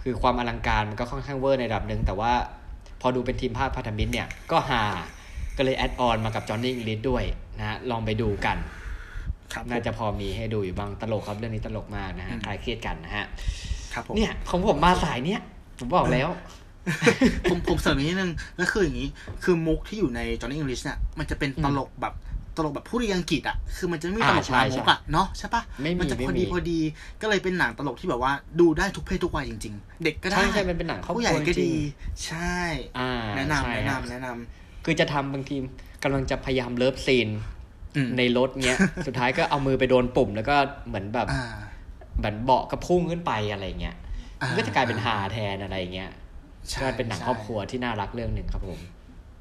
[0.01, 2.33] คือความอลังการมันก็ค่อนข้างเวอร์ในระดับหนึ่งแต่ว่า
[3.01, 4.83] พอดูเป็นทีมภาคพันธมิตรเนี่ยก็ฮา
[5.57, 7.23] ก็เลยแอดออนมากับจอห์นนี่อิงลิสด้วย
[7.59, 8.57] นะฮะลองไปดูกัน
[9.53, 13.25] ครับผมน่าจะพอมีให้ดูอยู่บ้างตลกครับเรื่องนี้ตลกมากนะฮะอืมคลายเครียดกันนะฮะ
[13.93, 15.41] ครับผมเนี่ยของผมมาสายเนี้ย
[15.79, 16.29] ผมบอกแล้ว
[17.49, 19.09] ผมผมเสริมอีกนิดนึงแล้วคืออย่างนี้
[19.43, 22.13] คือมุกที่อยู่ใน Johnny English เนี่ยมันจะเป็นตลกแบบ
[22.57, 26.79] ตลกแบบผู้เรียนอังกฤษอะ คือมันจะไม่มีตลกอ่าใช่ลามกอะเนาะใช่ปะไม่มีมันจะพอไม่ดีมีพอดี
[27.21, 31.75] ก็เลยเป็นหนังตลกที่แบบว่า ดูได้ทุกเพศทุกวัยจริง ๆ เด็กก็ได้ ใช่ใช่มันเป็นหนังครอบครัวผู้ใหญ่ก็ดีจริง
[32.25, 32.57] ใช่
[32.99, 35.55] อ่าแนะนำใช่แนะฮะนำแนะนำคือจะทำบางที
[36.03, 37.29] กำลังจะพยายาม love scene
[37.95, 40.55] อืมในรถเนี้ย สุดท้ายก็เอามือไปโดนปุ่ม แล้วก็
[40.87, 41.53] เหมือนแบบอ่า
[42.17, 43.95] เหมือนเบาะก็พุ่งขึ้นไปอะไรเงี้ย
[44.41, 46.22] อ่ามัมันก็จะกลายเป็นฮาแทนอะไรเงี้ยใช่
[46.81, 48.79] ก็เป็นหนังครอบครัวที่น่ารักเรื่องหนึ่งครับผม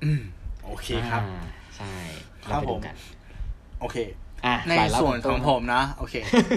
[0.05, 0.23] อืม
[0.65, 1.43] โอเคครับอ่า
[1.77, 1.95] ใช่
[2.45, 2.97] ครัเราไปดูกัน
[3.81, 3.97] โอเค
[4.47, 6.15] อะในสายลับส่วนของตู้ผมนะ โอเค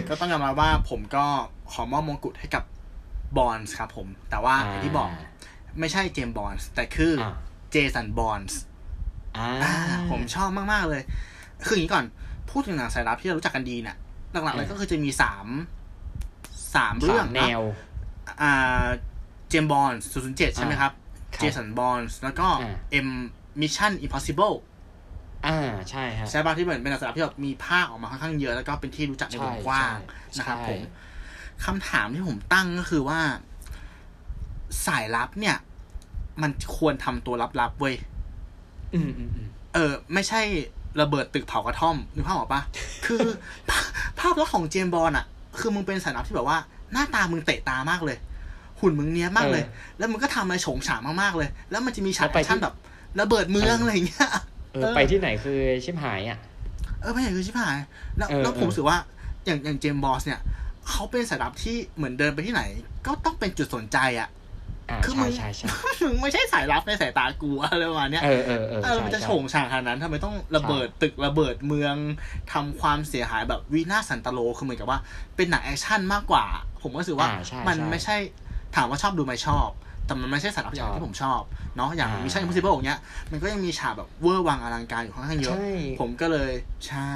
[0.10, 1.26] ก็ต้องยอมรับว่าผมก็
[1.74, 2.64] ขอมอบมงกุฎให้กับ
[3.38, 5.10] บอร์นครับผม แต่ว่าอย่างที่บอก
[5.80, 7.32] ไม่ใช่เจมส์บอนด์แต่คืออา
[7.72, 8.60] เจสันบอร์น
[9.38, 9.74] อ่าอ่า
[10.12, 11.02] ผมชอบมาก ๆ เลย
[11.66, 12.06] คืออย่างนี้ก่อน
[12.50, 13.98] พูดถึงหนังสายลับที่เรารู้จักกันดีเนี่ย
[14.32, 15.48] หลักๆเลยก็คือจะมีสาม
[16.76, 17.62] สามเรื่องสามแนว
[18.42, 18.86] อ่า
[19.50, 20.92] เจมส์บอนด์ศูนย์เจ็ดใช่ไหมครับ
[21.36, 23.08] ครับเจสันบอร์นแล้วก็อ่าเอ็ม
[23.62, 24.52] Mission Impossible
[25.48, 29.96] อ่าใช่ฮะใช่ป่ะที่เหมือนเป็นหนังสายลับที่แบบมีภาคออกมาค่อนข้างเยอะแล้วก็เป็นที่รู้จักในวงกว้าง
[30.34, 30.80] ใช่นะครับใช่ผม
[31.66, 33.20] คำถามที่ผมตั้งก็คือว่า
[34.88, 35.58] สายลับเนี่ย
[36.42, 37.96] มันควรทำตัวลับๆเว้ย
[38.94, 40.42] อืมอืมอืมเออ ไม่ใช่
[41.02, 42.62] ระเบิดตึกเผากระท่อมนึกภาพออกปะ
[43.06, 43.22] คือ
[43.70, 43.84] ภาพ
[44.20, 45.26] ภาพลักษณ์ของเจมส์บอนด์อะ
[45.60, 46.60] คือมึงเป็นสายลับที่แบบว่า
[46.92, 48.18] หน้าตามึงเตะตามากเลย
[48.86, 52.76] หุ่นหุ่นมึงเนี้ยมากเลยเออแล้วมึงก็ทำอะไรโฉงฉางมากๆเลย แล้วมันจะมีฉากแล้วไปแอคชั่นที่แบบ
[53.20, 54.30] ระเบิดเมืองอะไรอย่างเงี้ย
[54.74, 56.40] เออไปที่ไหนคือชิบหายอะ
[57.02, 57.78] เออไม่ใช่คือชิบหาย
[58.18, 58.98] แล้วเออแล้วผมเออรู้สึกว่า
[59.46, 60.40] อย่างอย่างเจมส์บอนด์เนี่ย
[60.90, 62.64] เขาเป็นสายลับที่เหมือนเดินไปที่ไหน
[63.08, 64.30] ก็ต้องเป็นจุดสนใจอะ
[64.90, 65.68] อ่าคือมึใช่งใช่ใช่
[66.06, 71.96] มึงไม่ใช่สายลับในสายตากูอะไรประมาณเนี้ยเออเออเออเออใช่มันจะใช่โฉงฉางขนาดนั้นทำไมต้องระเบิดตึกระเบิดเมือง
[72.54, 75.00] ทำความเสียหายแบบวินาศสันตโลคือเหมือนกับว่า
[75.36, 76.46] เป็นหนังแอคชั่นมากกว่า
[76.82, 78.16] ผมก็รู้สึกว่าอ่าใช่มันใช่ไม่ใช่
[78.76, 79.70] ถามว่าชอบดูไหมชอบ
[80.06, 81.42] แต่มันไม่ใช่สายลับอย่างชอบที่ผมชอบ
[81.78, 83.00] เนาะอย่างอ่า Mission Impossible อย่างเงี้ย
[83.32, 86.52] มันก็ยังมีฉากแบบเวอร์วังอลังการอยู่ค่อนข้างเยอะใช่ผมก็เลย
[86.88, 87.12] ใช่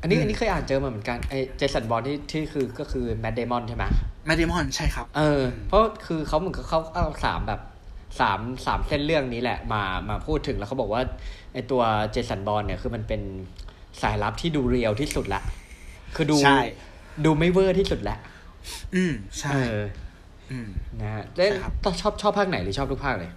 [0.00, 3.84] อันนี้อืมอันนี้เคยอ่านเจอมาเหมือนกันไอ้เจสันบอร์นที่ที่คือก็คือแมตต์ เดมอนใช่ไหม
[4.26, 7.60] แมตต์ เดมอนใช่ครับ เออ เพราะคือเขาเหมือนกับเขาเอาสามแบบ
[8.20, 11.02] สามสามเส้นเรื่องนี้แหละมามาพูดถึงแล้วเขาบอกว่า
[11.52, 13.20] ไอ้ตัวเจสันบอร์นเนี่ยคือมันเป็น
[14.02, 15.42] สายลับที่ดู real ที่สุดละ
[16.14, 16.60] คือดูใช่
[17.24, 18.16] ดูไม่เวอร์ที่สุดละ
[18.94, 20.05] อืมใช่เอออืม
[21.00, 23.30] นะฮะแล้วใช่ครับต้องชอบชอบภาคไหนหรือชอบทุกภาคเลย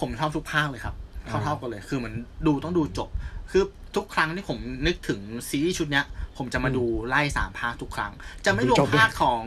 [0.00, 0.94] ผมชอบทุกภาคเลยครับ
[1.26, 2.12] อ่าเท่าๆกันเลย คือมัน
[2.46, 3.08] ดูต้องดูจบ
[3.50, 3.62] คือ
[3.96, 6.04] ทุกครั้งที่ผมนึกถึงซีรีส์ชุดเนี้ย
[6.36, 8.12] ผมจะมาดูไล่สามภาคทุกครั้ง
[8.44, 9.42] จะไม่รวมจบเลยภาคของ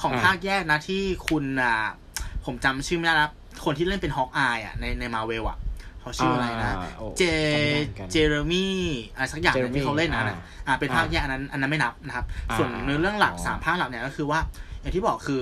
[0.00, 1.86] ของอ่าภาคแยกนะที่คุณอ่า
[2.46, 3.30] ผมจำชื่อไม่ได้แล้ว
[3.64, 5.58] คนที่เล่นเป็นฮอว์กอายอะในในมาร์เวลอะ
[6.00, 8.76] เขาชื่ออะไรนะาโอ้เจจำไม่ได้เหมือนกันเจเรมี่
[9.14, 14.40] อะไรสักอย่างหนึ่ง Jeremy ที่เขาเล่นนะอ่าอ่าเป็นภาคอ่าแยกอันนั้นอันนั้นไม่นับนะครับอ่าส่วนเนื้อเรื่องหลักอ๋อสามภาคหลักเนี่ยก็คือว่า
[14.80, 15.40] อย่างที่บอกคือ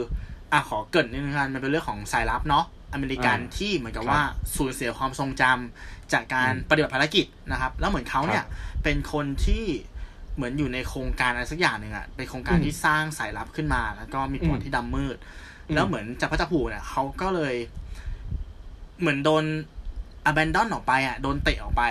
[0.53, 4.21] อะขอเกรินนิดนึงกันมันเป็นเรื่องของสายลับเนาะอเมริกันอ่าที่เหมือนกับครับว่า
[4.57, 8.47] สูญเสียความทรงจำจากการอืมปฏิบัติภารกิจนะครับ แล้วเหมือนเขาเนี่ยครับ
[8.83, 9.65] เป็นคนที่
[10.37, 15.17] เหมือนอยู่ในโครงการอะไรสักอย่างหนึ่งอะเป็นโครงการอืมที่สร้างสายลับขึ้นมา แล้วก็มีประวัอืติมที่ดำมืด
[15.69, 17.55] อืมแล้วเหมือนจากพระเจ้าผูเนี่ยเขาก็เลย
[19.01, 19.45] เหมือนโดน
[20.31, 21.83] abandon ออกไปอะโดนเตะออกไป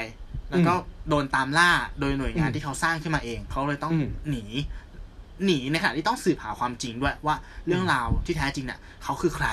[0.50, 0.74] แล้วก็
[1.10, 4.43] โดนตามล่าโดยหน่วยงานอืมที่เขาสร้างขึ้นมาเอง เขาเลยต้องอืมหนี
[5.45, 7.36] หนีในขณะที่ต้องสืบหาความจริงด้วยว่า
[7.67, 9.47] เรื่องราวที่แท้จริงเนี่ยเขาคือใคร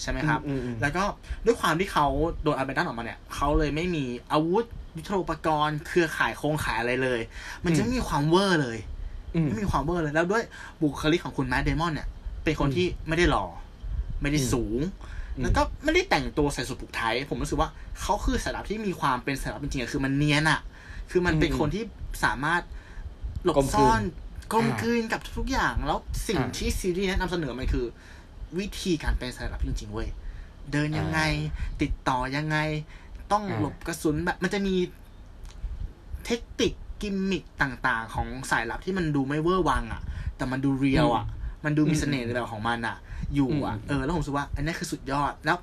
[0.00, 1.04] ใช่ไหมครับอืมอืมแล้วก็
[1.46, 2.06] ด้วยความที่เขา
[2.42, 4.64] โดน abandon ออกมาเนี่ยเขาเลยไม่มีอาวุธ
[4.96, 7.20] ยุทโธปกรณ์ เครือข่ายโครงข่ายอะไรเลย
[7.64, 8.78] มันจะไม่มีความเวอร์เลย
[9.34, 10.42] อืมไม่มีความเวอร์เลย แล้วด้วย
[10.82, 12.08] บุคลิกของคุณแมดเดมอนเนี่ย
[12.44, 13.46] เป็นคนอืมที่ไม่ได้หล่อ
[14.22, 14.80] ไม่ได้อืมสูง
[15.36, 17.68] อืมแล้วก็ไม่ได้แต่งตัวใส่สุดผูกไทย ผมรู้สึกว่า
[18.00, 20.60] เขาคือสายลับที่มีความเป็นสายลับจริงๆอะคือมันเนียนอะ
[21.10, 21.82] คือมันเป็นอืมคนที่
[22.24, 22.62] สามารถ
[23.44, 24.00] หลบกลมกลืนซ่อน
[24.52, 27.86] กลมอ่ากลืนกับทุกๆอย่างแล้วสิ่งอ่าที่ซีรีส์เนี้นำเสนอมันคือ
[28.58, 30.08] วิธีการเป็นสายลับจริง ๆ เว้ย
[30.72, 31.20] เดินยังไง
[31.82, 32.58] ติดต่อยังไง
[33.32, 34.74] ต้องอ่าหลบกระสุนแบบ มันจะมี
[36.26, 40.02] เทคนิคกิมมิคต่าง ๆ ของสายลับที่มันดูไม่เวอร์วังอะ
[40.36, 41.24] แต่มันดู real อะ
[41.64, 42.96] มันดูมีเสน่ห์ในแบบของมันอะ
[43.34, 45.56] อยู่อะอืมเออแล้วผมรู้สึกว่า อันนี้คือสุดยอดแล้ว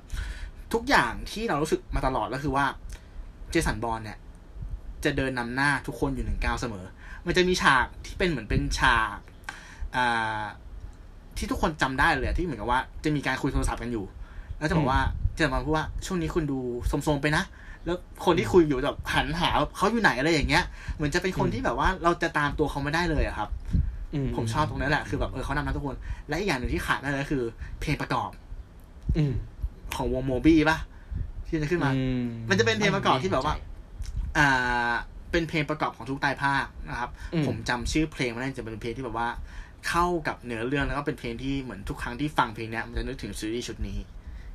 [0.72, 2.64] ทุกอย่างที่เรารู้สึกมาตลอดก็คือว่า
[3.50, 4.18] เจสันบอร์นเนี่ย
[5.04, 6.84] จะเดินนำหน้าทุกคนอยู่หนึ่งก้าวเสมอ
[7.26, 9.18] มันจะมีฉากที่เป็นเหมือนเป็นฉาก
[9.96, 10.42] อ่า
[11.36, 14.04] ที่ทุกคนจำได้เลยอะที่เหมือนกับว่าจะมีการคุยโทรศัพท์กันอยู่
[14.58, 15.00] แล้วจะบอกว่า
[15.34, 16.58] เจสันบอร์นพูดว่าช่วงนี้คุณดู
[16.90, 17.44] สมๆไปนะ
[17.84, 23.48] แล้วคนที่คุยอยู่แบบหันหาว่าเขาอยู่ไหนอะไรอย่างเงี้ยเหมือนจะเป็นคนอืมที่แบบว่าเราจะตามตัวเขาไม่ได้เลยอะครับ
[24.14, 25.96] อืผมชอบตรงนั้นแหละคือแบบเออเขานำหน้าทุกคน
[26.28, 27.42] และอีกอย่างหนึ่งที่ขาดไม่ได้เลยก็คือ
[27.80, 28.30] เพลงประกอบ
[29.16, 29.32] อืม
[29.94, 30.78] ของวงโมบี้ป่ะ
[31.46, 32.00] ที่จะขึ้นมาอื
[32.50, 33.54] มันจะเป็นเพลงประกอบที่แบบว่า
[34.38, 34.92] อ่า
[35.36, 37.10] เป็นเพลงประกอบของทุกตายภาคนะครับ
[37.46, 39.28] ผมจำชื่อเพลงไม่ได้จะเป็นเพลงที่แบบว่า
[39.88, 43.98] เข้ากับเนื้อเรื่องแล้วก็เป็นเพลงที่เหมือนทุกครั้งที่ฟังเพลงนี้มันจะนึกถึงซีรีส์ชุดนี้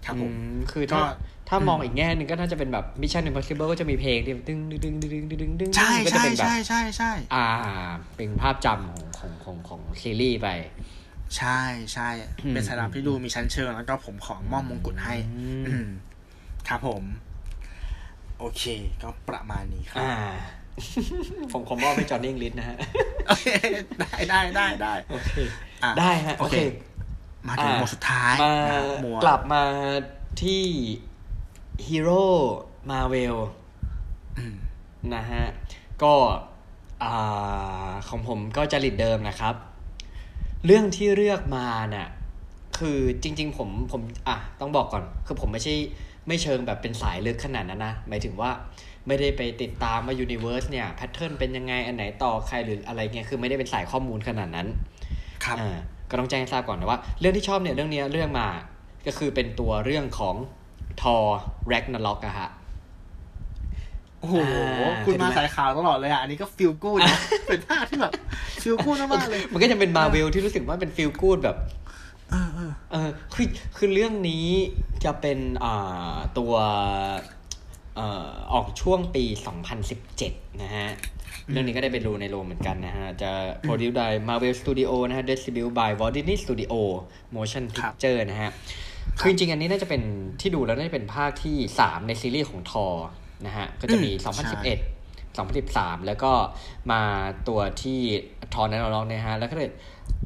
[0.06, 0.32] ครับผม
[0.72, 1.02] คือถ้า
[1.50, 7.48] ถ้ามองอีกแง่หนึ่งก็น่าจะเป็นแบบ Mission Impossible ก็จะมีเพลงที่ดึงดึงดึงดึงดึงดึงดึงใช่ใช่ใช่ใช่ใช่อ่า
[8.15, 10.48] เป็นภาพจำของของของของซีรีส์ไป
[11.38, 11.62] ใช่
[11.94, 12.10] ใช่
[12.52, 15.15] เป็นสถานที่ดูมีชั้นเชิงแล้วก็ผมขอมอบมงกุฎให้
[16.67, 17.04] ครับผม
[18.39, 18.63] โอเค
[19.02, 20.06] ก็ประมาณนี้ครับ
[21.54, 22.78] ผมขอมอบให้จอห์นนี่อิงลิชนะฮะ
[23.28, 23.48] โอเค
[24.00, 25.34] ได้ได้ได้ได้โอเค
[25.84, 26.58] อะได้ฮะโอเคเค
[27.48, 29.64] มาถึงอะหมวดสุดท้ายมานะครับหมวดกลับมา
[30.44, 30.64] ที่
[31.88, 32.26] ฮีโร่
[32.90, 33.36] มาร์เวล
[34.38, 34.56] อืม
[35.16, 35.44] นะฮะ
[36.04, 36.14] ก็
[37.04, 39.56] อ่าของผมก็จริตเดิมนะครับ
[40.66, 42.08] เรื่องที่เลือกมาเนี่ย
[42.78, 45.76] คือจริง ๆ ผมผมอะต้องบอกก่อน คือผมไม่ใช่
[46.28, 48.52] ไม่เชิงแบบเป็นสายลึกขนาดนั้นนะ หมายถึงว่า
[49.08, 54.68] ไม่ได้ไปติดตามว่ายูนิเว r ร์สเนี่ย pattern เป็นยังไงอันไหนต่อใครหรืออะไรเงี้ยคือไม่ได้เป็นสายข้อมูลขนาดนั้น
[55.46, 55.78] ครับอ่า
[56.10, 58.48] ก็ต้องแจ้งให้ทราบก่อนนะว่า เรื่องที่ชอบเนี่ยเรื่องเนี้ยเรื่องมา
[59.08, 60.36] ก็คือเป็นตัวเรื่องของ
[61.02, 61.16] ทอ
[61.68, 62.50] แร็กนาล็อกอะฮะ
[64.20, 68.12] โอ้โหอ่าคุณมาเห็นไหมสายขาวตลอดเลยอะ อันนี้ก็ฟิลกูดนะ เป็นภาคที่แบบ
[68.64, 71.58] ฟิลกูดมากๆเลย มันก็จะเป็นมาเวลที่รู้สึกว่าเป็นฟิลกูดแบบ
[72.30, 74.48] เออเออเออคือ คือเรื่องนี้
[75.04, 76.54] จะเป็น อ่า ตัว
[77.41, 79.24] เอ่อออกช่วงปี
[79.94, 80.88] 2017 นะฮะ
[81.52, 83.32] เรื่องนี้ก็ได้ไปดูในโรงเหมือนกันนะฮะ จะ
[83.66, 86.74] produce by Marvel Studio นะฮะ distribute by Walt Disney Studio
[87.36, 88.52] Motion ครับ Picture นะฮะ
[89.20, 90.02] คือจริงๆ อันนี้น่าจะเป็น
[90.42, 92.88] ที่ดูแล้วน่าจะเป็นภาคที่สามในซีรีส์ของทอ
[93.46, 94.78] นะฮะ ก็จะมีอืม
[95.36, 96.32] 2011 2013 แล้วก็
[96.92, 97.02] มา
[97.48, 98.00] ตัวที่
[98.54, 99.70] ทอนั้นเราลองเนี่ยฮะ แล้วก็เลย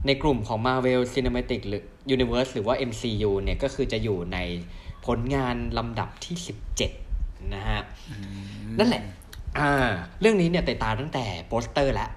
[0.08, 1.84] ในกลุ่มของ Marvel Cinematic หรือ
[2.16, 4.38] Universe หรือว่า MCU เนี่ย ก็คือจะอยู่ใน
[5.06, 6.36] ผลงานลำดับที่
[6.80, 7.05] 17
[7.54, 7.80] นะฮะ
[8.80, 9.04] นั่นแหละ
[9.60, 9.72] อ่า
[10.22, 12.10] เรื่องนี้เนี่ยเตะตาตั้งแต่โปสเตอร์แล้ว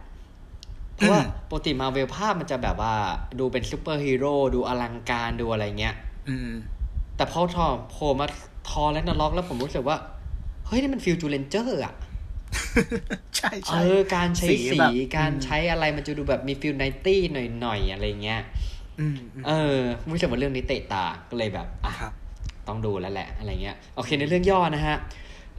[0.95, 2.95] เพราะว่าอืมปกติมาร์เวลภาพมันจะแบบว่า
[3.38, 5.95] ดูเป็นซูเปอร์ฮีโร่ดูอลังการดูอะไรเงี้ย
[6.29, 6.51] อืม
[7.17, 8.27] แต่พอทอร์โผล่มา
[8.69, 9.97] ทอร์ แร็กนาร็อกแล้วผมรู้สึกว่า
[10.67, 11.95] เฮ้ย นี่มัน feel จูเรนเจอร์อะ
[13.37, 17.37] ใช่เอใช่การใช้สีสีแบบการอืมใช้อะไรมันจะดูแบบมี feel ninety ห
[17.67, 18.41] น่อยๆ อะไรเงี้ย
[18.99, 19.79] อืมอืมเออ
[20.11, 22.12] รู้สึกว่าเรื่องนี้เตะตาก็เลยแบบอะครับ
[22.68, 24.96] ต้องดูแล้วแหละอะไรเงี้ยโอเคในเรื่องย่อนะฮะ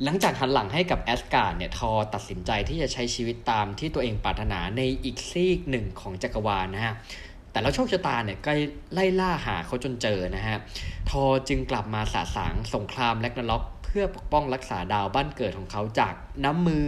[0.03, 6.93] หลังจากหันหลังให้กับแอสการ์ดเนี่ยทอตัดสินใจที่จะใช้ชีวิตตามที่ตัวเองปรารถนาในอีกซีกหนึ่งของจักรวาลนะฮะ
[7.51, 8.51] แต่แล้วโชคชะตาเนี่ยก็
[8.93, 10.57] ไล่ล่าหาเขาจนเจอนะฮะ
[11.09, 16.87] ทอจึงกลับมาสาสางสงครามแลกนาล็อกเพื่อปกป้องรักษาดาวบ้านเกิดของเขาจากน้ำมือ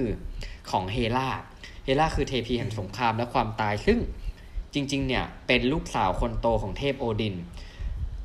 [0.72, 1.30] ของเฮล่า
[1.86, 4.00] เฮล่าคือเทพีแห่งสงครามและความตายซึ่ง
[4.74, 7.36] จริงๆเนี่ยเป็นลูกสาวคนโตของเทพโอดิน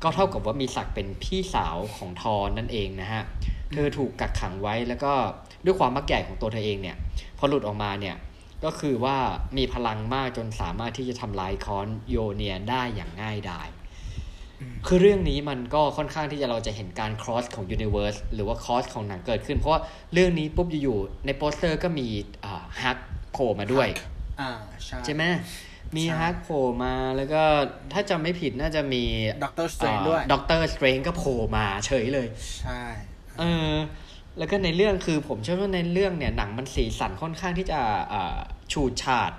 [0.03, 3.23] ก็เท่ากับว่ามีศักดิ์เป็นพี่สาวของทอนั่นเองนะฮะ
[3.73, 5.13] เธอถูกกักขังไว้แล้วก็
[5.65, 6.97] ด้วยความมักใหญ่ของตัวเธอเองเนี่ย
[7.37, 8.15] พอหลุดออกมาเนี่ย
[8.65, 9.17] ก็คือว่า
[9.57, 13.69] มีพลังมากจนสามารถที่จะทำลายคอนโยเนียได้อย่างง่ายดาย
[14.87, 19.81] คือเรื่องนี้มันก็ค่อนข้างที่จะเราจะเห็นการ cross ของ universe หรือว่า cross ของหนังเกิดขึ้น เพราะว่า
[20.13, 22.07] เรื่องนี้ปุ๊บอยู่ๆในโปสเตอร์ก็มี
[22.45, 22.97] อ่าฮัลค์
[23.31, 23.87] โผล่มาด้วย
[24.39, 24.49] อ่า
[24.85, 25.23] ใช่ใช่ไหม
[25.95, 27.43] มีใช่ฮัลค์โผล่มาแล้วก็
[27.93, 29.03] ถ้าจำไม่ผิดน่าจะมี
[29.43, 32.27] Doctor Strange ด้วย Doctor Strange ก็โผล่มาเฉยเลย
[32.61, 32.81] ใช่
[33.39, 33.73] เออ
[34.37, 37.79] แล้วก็ในเรื่องคือผมเชื่อว่าในเรื่องเนี่ยหนังมันสีสันค่อนข้างที่จะ
[38.13, 38.37] อ่า
[38.73, 39.31] ฉูดฉาด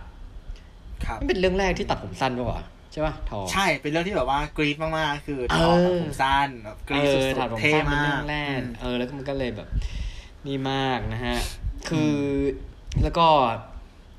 [1.04, 9.68] ครับมันเป็นเรื่องแรกที่ตัดผมสั้นด้วยวะใช่ป่ะทอร์ใช่เป็นเรื่องที่แบบว่ากรี๊ดมากๆ คือเอทอร์กับผมสั้นแบบกรี๊ดสุด ๆ เท่มาก เออตัดผมสั้นเป็นเรื่องแรกอืมเออ แล้วก็มันก็เลยแบบ
[10.46, 11.38] นี่มากนะฮะ
[11.88, 12.14] คือ
[13.02, 13.26] แล้วก็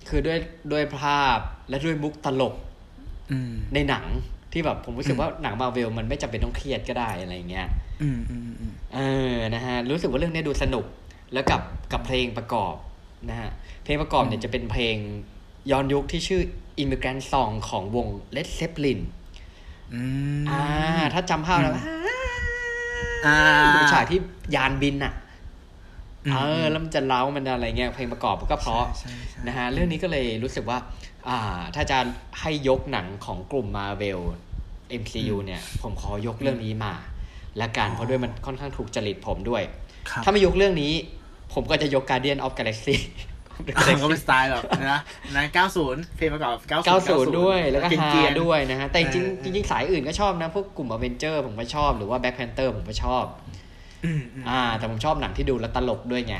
[0.09, 0.39] คือด้วย
[0.71, 2.55] ด้วยภาพและด้วยมุกตลก
[3.31, 4.05] อืมในหนัง
[4.53, 7.67] ที่แบบผมรู้สึกอืมว่าหนังมาเวลมันไม่จำเป็นต้องเครียดก็ได้อะไรเงี้ย
[8.01, 8.99] อืมอืมอืมเอ
[9.33, 10.85] อนะฮะรู้สึกว่าเรื่องนี้ดูสนุก
[11.33, 12.75] แล้วกับกับเพลงประกอบ
[13.29, 13.49] นะฮะ
[13.83, 14.95] เพลงประกอบเนี่ยจะเป็นเพลง
[15.71, 16.41] ย้อนยุคที่ชื่อ
[16.83, 18.99] Immigrant Song ของวง Led Zeppelin
[19.93, 20.01] อื
[20.41, 20.63] มอ่า
[21.13, 21.73] ถ้าจำภาพแล้ว
[23.25, 23.37] อ่า
[23.75, 24.19] ดูฉากที่
[24.55, 25.28] ยานบินอะอืม
[26.33, 30.77] เออแล้วมันจะเล้ามันอะไรเงี้ยเพลงประกอบมันก็เพราะใช่ใช่นะฮะเรื่องนี้ก็เลยรู้สึกว่า
[31.27, 31.37] อ่า
[31.75, 31.97] ถ้าจะ
[32.41, 34.19] ให้ยกหนังของกลุ่มมาเวล
[35.01, 36.93] MCU เนี่ย ผมขอยกเรื่องนี้มา
[37.61, 39.63] ละกันเพราะด้วยมันค่อนข้างถูกจริตผมด้วย
[40.09, 40.93] ครับถ้าไม่ยกเรื่องนี้
[41.53, 42.95] ผมก็จะยก Guardian of Galaxy
[43.75, 44.99] ก็เป็นสไตล์แบบนะ
[45.35, 45.45] นะ
[45.81, 53.67] 90 เพลงประกอบ 90 90 ด้วย แล้วก็เกฮารีนๆด้วยนะฮะ แต่จริงเออๆจจริงๆสายอื่นก็ชอบนะ พวกกลุ่มอเวนเจอร์ผมก็ชอบ หรือว่า Black Panther ผมก็ชอบอืมอืม
[54.49, 56.35] อ่า แต่ผมชอบหนังที่ดูแล้วตลกด้วยไง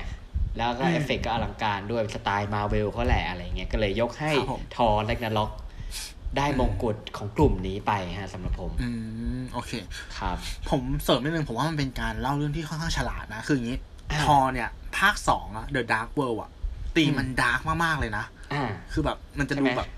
[0.57, 5.51] แล้วก็อืมเอฟเฟกต์ก็อลังการด้วยสไตล์มาร์เวลเขาแหละอะไรเงี้ย ก็เลยยกให้ครับผมทอร์แร็กนาร็อก
[6.37, 8.89] ได้มงกุฎของกลุ่มนี้ไปฮะสำหรับผม อื
[9.41, 9.71] ม โอเค
[10.19, 10.37] ครับ
[10.69, 13.77] ผมเสริมนิดนึงผมว่ามันเป็นการเล่าเรื่องที่ค่อนข้างฉลาดนะ คืออย่างนี้
[14.11, 16.49] อ่าทอร์เนี่ย ภาคสองอะ The Dark World อะ
[16.95, 19.89] ตีมมัน dark มากๆเลยนะอ่าคือแบบมันจะใช่ดูไหมแบบ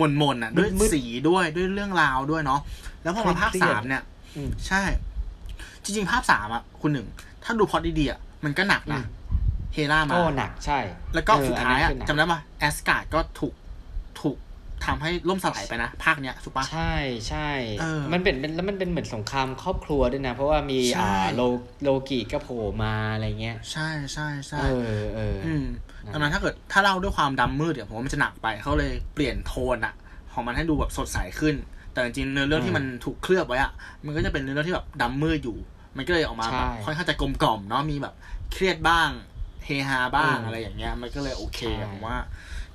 [0.00, 2.60] มนมนๆอะด้วยมืดๆสีด้วยด้วยเรื่องราวด้วยเนาะ
[3.02, 4.02] แล้วพอมาภาคเครียดสามเนี่ย
[4.36, 4.82] อืมใช่
[5.90, 7.06] จริงๆภาคสามอะคุณหนึ่ง
[7.44, 9.04] ถ้าดูพล็อดดีๆอะมันก็หนักนะอืม
[9.72, 10.78] เฮล่ามาโอ้หนักใช่
[11.14, 13.54] แล้วก็เออสุดท้ายอะนนั้นคืหนักจำได้ปะแอสการ์ดก็ถูก
[14.20, 14.36] ถูก
[14.86, 16.94] ทำให้ล่มสลายไปนะ ภาคเนี้ยถูกปะใช่
[17.28, 17.48] ใช่
[17.80, 21.42] เออมันเป็นเป็นแล้วมันเป็นเหมือนสงครามครอบครัวด้วยนะ เพราะว่ามีใช่อ่าโล
[21.82, 25.64] โลกิก็โผล่มาอะไรเงี้ย ใช่ใช่ใช่เออเอออืม
[26.04, 29.94] นะดังนั้นถ้าเกิดถ้าเล่าด้วยความดำมืดเดี๋ยวผมว่ามันจะหนักไปเขาเลยเปลี่ยนโทนอะ
[30.32, 31.54] ของมันให้ดูแบบสดใสขึ้น
[31.92, 33.72] แต่จริงๆเนื้อเรื่องที่มันถูกเคลือบไว้อะ
[34.04, 35.56] มันก็จะเป็นเนื้อเรื่องที่แบบดำมืดอยู่
[35.96, 38.14] มันก็เลยออกมาแบบค่อนข้างจะกลมกล่อมเนาะมีแบบ
[38.52, 39.08] เครียดบ้าง
[39.64, 42.18] เฮฮาบ้างอะไรอย่างเงี้ย มันก็เลยโอเคอะผมว่า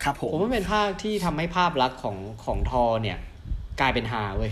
[0.04, 3.18] ครับผมผมว่าเป็นภาคที่ทำให้ภาพลักษณ์ของของทอเนี่ย
[3.80, 4.52] กลายเป็นฮาเว้ย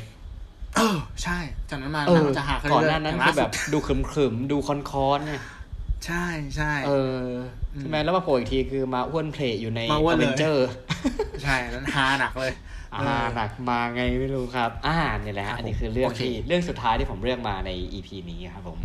[0.76, 1.38] เออ ใช่
[1.69, 5.41] จากนั้นมาเออมันจะหาขึ้ก่อนเรื่หยน้าๆนั้นย่งคืล่าอแบสุบดดูขรึมขรึมๆดูคอนคอนๆเนี่ย
[6.06, 6.91] ใช่ใช่เอ
[7.23, 7.28] อ
[7.80, 10.67] ใช่ไหมแล้วมาโผล่อีกทีคือมาอ้วนเผละอยู่ในมาอ้วนเลยเวนเจอร์
[11.43, 12.54] ใช่นั้นฮาหนักเลย
[12.95, 18.79] อ่าหนักมาไงไม่รู้ครับ อ่าเนี่ยแหละครัฮะบอันนี้คือเรื่องโอเคที่เรื่องสุดท้ายที่ผมเลือกมาใน EP นี้ครับผม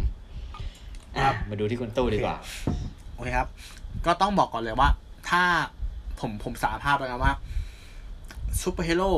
[1.14, 2.37] อะครับมาดูที่คุณตู้ดีกว่า
[3.14, 3.49] โอเคครับ
[4.07, 4.88] ก็ต้องบอกก่อนเลยว่า
[5.31, 5.42] ถ้า
[6.21, 7.33] ผมผมสารภาพแล้วนะว่า
[8.62, 9.11] ซูเปอร์ฮีโร่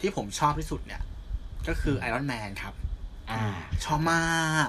[0.00, 1.02] ที่ผมชอบที่สุดเนี่ย
[1.68, 2.74] ก็คือไอรอนแมนครับ
[3.30, 3.42] อ่า
[3.84, 4.22] ชอบมา
[4.66, 4.68] ก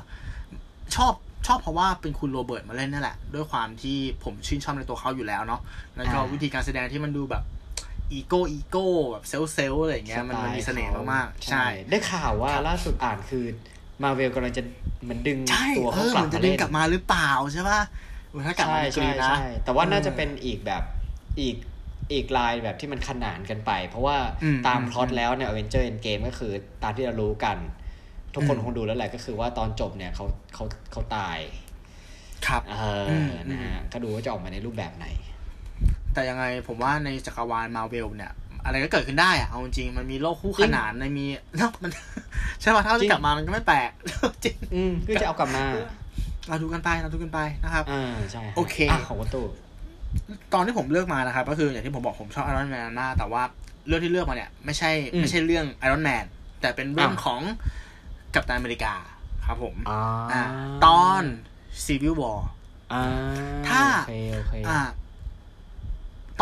[0.95, 1.13] ชอบ
[1.47, 5.61] ชอบเพราะว่าเป็นคุณโรเบิร์ตมาเล่นนั่นแหละ ด้วยความที่ผมชื่นชอบในตัวเขาอยู่แล้วเนาะ
[5.95, 7.43] แล้วก็อ่าวิธีการแสดงที่มันดูแบบ
[8.11, 13.45] อีโก้อีโก้แบบเซลเซลอะไรอย่างเงี้ยมันมันมีเสน่ห์มากๆใช่ ได้ข่าวว่าล่าสุดอ่านคือ
[14.03, 14.63] มาเวลกำลังจะ
[15.03, 17.81] เหมือนดึงใช่ตัวเอเขาอกลัมับนจะมาดึเล่งนกลับมาหรือเปล่าใช่ป่ะ
[18.29, 20.83] เออถ้ากลับใช่มาในกรีใช่นะใช่แต่ว่าน่าจะออเป็นอีกแบบ
[21.39, 21.55] อีก
[22.11, 27.57] อีกลายแบบที่มันขนานกันไป เพราะว่าอืมตามอืมพล็อตแล้วเนี่ย Avenger Endgame ก็คือตามที่เรารู้กัน
[28.35, 31.39] ทุกคนอืมคงดูแล้วแหละก็คือว่าตอนจบเนี่ยเขาเขาเขาตาย
[32.47, 35.07] ครับเอออือมนะฮะก็ดูว่าจะออกมาในรูปแบบไหน
[36.13, 38.31] แต่ยังไงผมว่าในจักรวาลมาเวลเนี่ย
[38.65, 41.25] อะไรก็เกิดขึ้นได้อะเอาจริงๆมันมีโลกคู่จริขงนานในมี
[41.57, 41.91] เนาะมัน
[42.61, 43.91] ใช่ป่ะถ้าเขาจริจะงกลับมามันก็ไม่แปลก
[44.43, 45.63] จริงอืมคือจะเอากลับมา
[46.49, 49.43] เราดูกันไปเราดูกันไปนะครับอ่าใช่ฮะโอเคอะของวัตถุ
[50.53, 53.43] ตอนที่ผมเลือกมานะครับก็คืออย่างที่ผมบอกผมชอบไอรอนแมนมากแต่ว่า
[53.87, 56.25] เรื่องที่เลือกมาเนี่ย ไม่ใช่ไม่ใช่เรื่องไอรอนแมน
[56.61, 57.41] แต่เป็นเรื่องของ
[58.33, 58.93] กัปตันอเมริกา
[59.45, 60.43] ครับผมอ่าอ่า
[60.85, 61.23] ตอน
[61.85, 62.39] Civil War
[62.93, 63.03] อ่า
[63.67, 64.79] ถ้าโอเคโอเคอ่า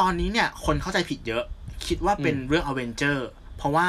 [0.02, 1.44] ตอนนี้เนี่ยคนเข้าใจผิดเยอะ
[1.88, 3.88] คิดว่าเป็นอืมเรื่องอเวนเจอร์เพราะว่า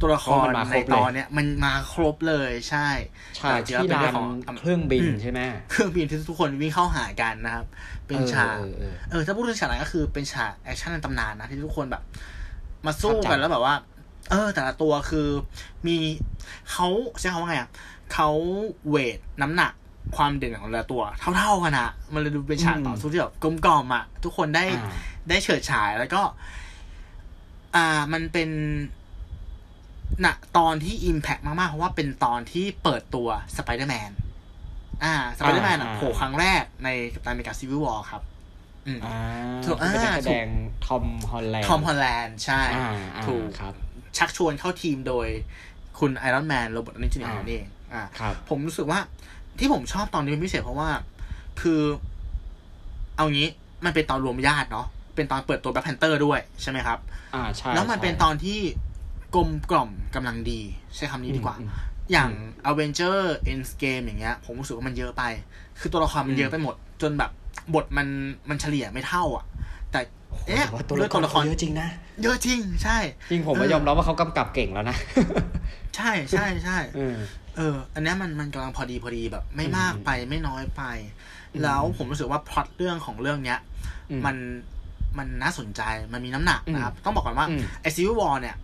[0.00, 2.88] ตัวละคเพราะรมันมาครในบเลยตอนเนี้ยมันมาครบเลยใช่
[3.36, 7.66] ใช่แต่จริงๆที่เป็นลาเรื่อนงของเครื่องบินอืมใช่ไหมเครื่องบินที่ทุกคนวิ่งเข้าหากันนะครับ
[8.06, 12.02] เป็นฉากเออเออเออเออถ้าพูดถึงฉากนั้นก็คือเป็นฉากแอคชั่นในตำนานนะที่ทุกคนแบบ
[12.86, 13.74] มาสู้ประทับใจกันแล้วแบบว่า
[14.30, 15.28] เออ แต่ละตัวคือ
[15.86, 15.96] มี
[16.72, 16.86] เขา
[17.20, 17.70] ใช้คำว่าไงอะ
[18.12, 18.28] เขา
[18.88, 19.72] เวทน้ำหนัก
[20.16, 21.02] ความเด่นของแต่ละตัว
[21.36, 24.92] เท่าๆกันอะมันเลยดูเป็นฉากต่อสู้ที่แบบกลมกล่อมอะทุกคนได้อ่า
[25.28, 26.22] ได้เฉิดฉายแล้วก็
[27.76, 28.50] อ่ามันเป็น
[30.24, 34.10] ณตอนที่อิมแพ t มากๆ เพราะว่าเป็นตอนที่เปิดตัวสไปเดอร์แมน
[35.04, 38.22] อ่าสไปเดอร์แมนอ่าโผล่ครั้งแรกในกัปตันอเมริกา Civil War ครับ
[38.86, 39.16] อืมอ่า
[39.64, 40.48] ถูกเป็นนักอ่าแสดง
[40.86, 43.74] ทอมฮอลแลนด์ทอมฮอลแลนด์ใช่อ่าอ่าถูกครับ
[44.18, 45.28] ชักชวนเข้าทีมโดย
[45.98, 49.00] คุณไอรอนแมนโรเบิร์ตดาวนีย์จูเนียร์อ่านั่นเองอ่าครับผมรู้สึกว่า
[49.58, 50.90] ที่ผมชอบตอนนี้เป็นพิเศษเพราะว่า
[51.60, 51.80] คือ
[53.16, 53.48] เอางี้
[53.84, 56.98] มันเป็นตอนรวมญาติเนาะ เป็นตอนเปิดตัวแบล็คแพนเธอร์ด้วยใช่ไหมครับ
[57.34, 58.58] อ่าใช่แล้วมันเป็นใช่ตอนที่
[59.34, 60.60] กลมกล่อมกำลังดี
[60.96, 61.70] ใช้คำนี้ดีกว่าอืม
[62.12, 62.30] อย่าง
[62.70, 63.18] Avenger
[63.52, 65.22] Endgame อย่างเงี้ย ผมรู้สึกว่ามันเยอะไป
[65.80, 67.30] คือตัวละครมันอืมเยอะไปหมด จนแบบ
[67.74, 68.06] บทมัน
[68.48, 69.44] มันเฉลี่ยไม่เท่า อะ
[69.92, 71.88] แต่โอ้โหเอ๊ะแต่ว่าตัวด้วยละคตัวรละครเยอะจริงนะ
[72.22, 72.98] เยอะจริง ใช่
[73.30, 74.96] จริงผมเอก็อยอมรับว่าเขากำกับเก่งแล้วนะ
[75.96, 77.16] ใช่ใช่ใช่เออ
[77.56, 80.82] เอออันเนี้ยมันมันกำลังพอดีพอดีแบบ ไม่มากอืมไปไม่น้อยไป
[81.52, 83.58] อืมแล้วผมรู้สึกว่าพล็อตเรื่องของเรื่องเนี้ย
[84.10, 84.36] อืมัน
[85.18, 88.56] มันน่าสนใจมันมีน้ำหนักนะครับ ต้องบอกก่อนว่าอืมไอ้ Civil War เนี่ย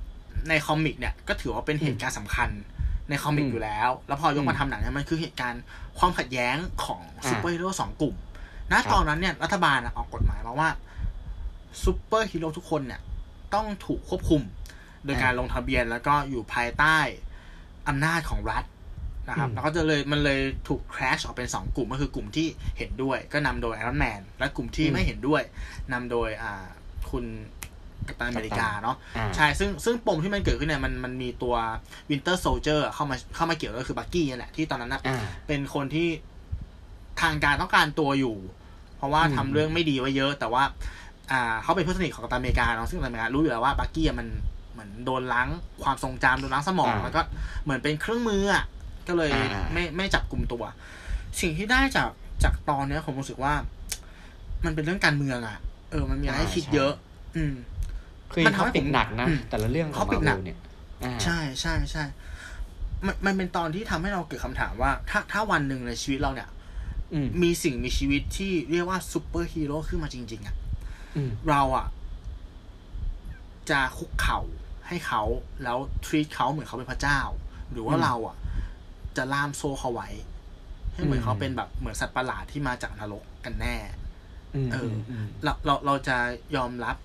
[0.49, 2.49] ใน comic เนี่ยก็ถือว่าเป็นเหตุการณ์สำคัญ
[3.09, 5.63] ใน comic อืมอยู่แล้ว แล้วพอยกมาอืมทำหนังเนี่ยมันคือเหตุการณ์
[5.99, 8.15] ความขัดแย้งของอ่าซูเปอร์ฮีโร่สองกลุ่ม
[8.71, 10.69] นะครับตอนนั้นเนี่ยรัฐบาลอะออกกฎหมายมาว่า
[11.85, 13.01] ซูเปอร์ฮีโร่ทุกคนเนี่ย
[13.55, 14.43] ต้องถูกควบคุม
[15.05, 16.99] โดยการลงทะเบียนแล้วก็อยู่ภายใต้
[17.89, 18.65] อำนาจของรัฐ
[19.29, 22.47] นะครับอืมแล้วก็จะเลยมันเลยถูก clash ออกเป็นสองกลุ่มก็คือกลุ่มที่
[22.79, 25.43] เห็นด้วยก็นำโดยไอรอนแมนและกลุ่มที่ไม่เห็นด้วย
[25.93, 26.65] นำโดยอ่า
[27.11, 27.25] คุณ
[28.09, 31.55] กัปตันอเมริกาเนาะอ่าใช่ซึ่งซึ่งปมที่มันเกิดขึ้นเนี่ยมันมันมีตัว
[32.11, 36.09] Winter Soldier เข้ามาเข้ามาเกี่ยวก็คือบักกี้นั่นแหละที่ตอนนั้นนะอ่าเป็นคนที่
[37.23, 38.37] ทางการต้องการตัวอยู่
[38.97, 40.63] เพราะว่าอืมทำเรื่องไม่ดีไว้เยอะ แต่ว่า
[41.33, 44.29] อ่าเขาเป็นเพื่อนสนิทของกัปตันอเมริกาเนาะซึ่งกัปตันอเมริการู้อยู่แล้วว่าบักกี้อะมัน
[44.73, 45.49] เหมือนโดนล้าง
[45.83, 47.23] ความทรงจำโดนล้างสมองอ่าแล้วก็
[47.65, 48.65] เหมือนเป็นเครื่องมืออะ
[49.09, 50.63] ก็เลยอ่าไม่ไม่จับกลุ่มตัว
[51.41, 52.11] สิ่งที่ได้จาก
[52.45, 53.55] จากตอนเนี้ยผมรู้สึกว่า
[54.65, 55.57] มันเป็นเรื่องการเมืองอะ
[55.91, 56.93] เออ มันมีอะไรให้คิดเยอะ
[57.37, 57.55] อืม
[58.33, 60.59] คือมันทำเขาให้ปิดผมหนักนะอืมแต่ละเรื่องของเขาปิมาดหนัเวกลเนี่ย
[61.05, 62.05] อ่าใช่ใช่ใช่
[63.07, 66.49] มันมันเป็นตอนที่ทำให้เราเกิดคำถามว่า ถ้าถ้าวันหนึ่งในชีวิตเราเนี่ย
[67.13, 70.57] อืมมีสิ่งมีชีวิตที่เรียกว่าซูเปอร์ฮีโร่ขึ้นมาจริง ๆอะ่ะ
[71.17, 71.87] อืมเราอะ่ะ
[73.71, 74.41] จะคุกเข่า
[74.89, 75.23] ให้เขา
[75.65, 77.21] แล้วทรีตเขาเหมือนเขาเป็นพระเจ้า
[77.73, 78.37] หรือว่าอืมเราอะ่ะ
[79.17, 80.09] จะล่ามโซ่เขาไว้
[80.95, 83.77] ให้เหมือนอืมเขาเป็นแบบเหมือนสัตว์ประหลาดที่มาจากนรกกันแน่
[84.55, 86.17] อืมเอออืมเราเราเราจะ
[86.57, 86.97] ยอมรับ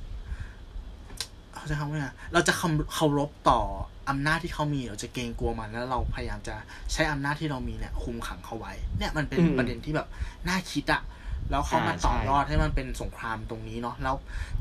[1.56, 3.62] เขาจะคำว่าไงเราจะเคารเคารพต่อ
[4.10, 6.56] อำนาจที่เขามีเราจะเกรงกลัวมันแล้วเราพยายามจะ
[6.94, 10.08] ใช้อำนาจที่เรามีเนี่ยคุมขังเขาไว้ เนี่ยมันเป็นอืมประเด็นที่แบบ
[10.48, 11.02] น่าคิดอะ
[11.50, 14.16] แล้วเขามาอ่าต่อใช่ยอดให้มันเป็นสงครามตรงนี้เนาะแล้ว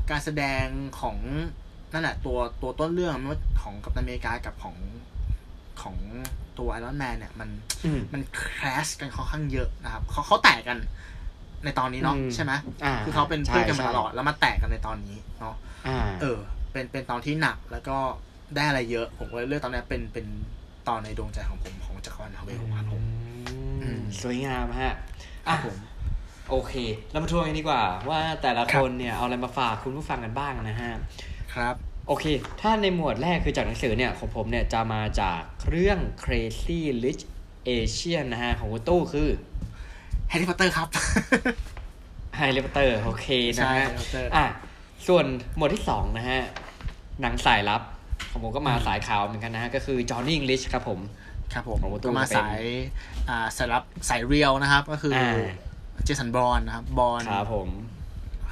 [0.09, 0.65] การแสดง
[0.99, 1.17] ของ
[1.93, 4.75] นั่นแหละตัวตัวต้นเรื่องไม่ว่าของกัปตันอเมริกากับของ
[5.81, 5.95] ของ
[6.59, 7.49] ตัวไอรอนแมนเนี่ยมัน
[7.85, 10.77] อืมมัน clash กันค่อนข้างเยอะนะครับเขาเขาแตกกัน
[11.63, 12.51] ในตอนนี้เนาะอืมใช่ไหม
[12.83, 15.55] อ่าคือเขาเป็นเพื่อนกันมาใช่ตลอดแล้วมาแตกกันในตอนนี้เนาะ
[15.87, 16.37] อ่าเออ
[16.71, 17.97] เป็นเป็นตอนที่หนักแล้วก็
[18.55, 20.25] ได้อะไรเยอะ ผมก็เลยเลือกตอนนี้เป็นเป็น
[20.87, 23.01] ตอนในดวงใจของผมของจักรวาลมาเวลครับผม
[23.81, 24.93] อืมสวยงามฮะ
[25.47, 25.77] ครัอะบผม
[26.49, 26.73] โอเค
[27.11, 30.91] เรามาทวนกันดีกว่า ว่าแต่ละครัคบนเนี่ยเอาอะไรมาฝากคุณผู้ฟังกันบ้างนะฮะ
[31.53, 31.75] ครับ
[32.07, 32.25] โอเค
[32.61, 37.23] ถ้าในหมวดแรกคือจากหนังสือเนี่ย ของผมเนี่ย จะมาจากเรื่อง Crazy Rich
[37.67, 39.29] Asian นะฮะ ของคุณตู้คือ
[40.29, 40.87] แฮร์รี่พอตเตอร์ครับ
[42.39, 43.27] Harry Potter โอเค
[43.57, 44.45] นะใช่ฮะ Harry Potter อะ
[45.07, 45.25] ส่วน
[45.57, 46.41] หมวดที่สองนะฮะ
[47.21, 47.81] หนังสายลับ
[48.31, 50.99] ของผมก็มาอืมสายขาวเหมือนกันนะฮะ ก็คือ Johnny English ครับผม
[51.53, 52.61] ครับผมของประตูก็มาจะเป็นสาย
[53.29, 57.69] อ่าสายรับสายเรียวนะครับ ก็คืออาเจสันบอลนะครับบอลครับผม